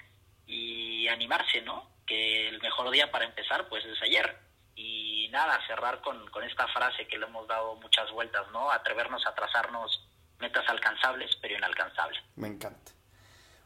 y 0.45 1.07
animarse, 1.07 1.61
¿no? 1.61 1.89
Que 2.05 2.49
el 2.49 2.61
mejor 2.61 2.89
día 2.89 3.11
para 3.11 3.25
empezar 3.25 3.67
pues 3.69 3.85
es 3.85 4.01
ayer. 4.01 4.37
Y 4.75 5.27
nada, 5.31 5.59
cerrar 5.67 6.01
con, 6.01 6.25
con 6.31 6.43
esta 6.43 6.67
frase 6.69 7.05
que 7.07 7.17
le 7.17 7.25
hemos 7.25 7.47
dado 7.47 7.75
muchas 7.75 8.09
vueltas, 8.11 8.49
¿no? 8.51 8.71
Atrevernos 8.71 9.25
a 9.27 9.35
trazarnos 9.35 10.07
metas 10.39 10.67
alcanzables, 10.69 11.35
pero 11.41 11.57
inalcanzables. 11.57 12.23
Me 12.35 12.47
encanta. 12.47 12.93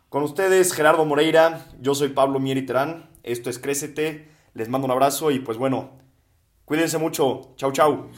Con 0.10 0.24
ustedes, 0.24 0.74
Gerardo 0.74 1.06
Moreira, 1.06 1.66
yo 1.80 1.96
soy 1.96 2.10
Pablo 2.10 2.40
Mieri 2.40 2.66
Terán, 2.66 3.10
esto 3.24 3.50
es 3.50 3.60
Crécete, 3.60 4.33
les 4.54 4.70
mando 4.70 4.86
un 4.86 4.92
abrazo 4.92 5.32
y 5.32 5.40
pues 5.40 5.58
bueno, 5.58 5.92
cuídense 6.66 6.98
mucho, 6.98 7.54
chau 7.56 7.72
chau. 7.72 8.10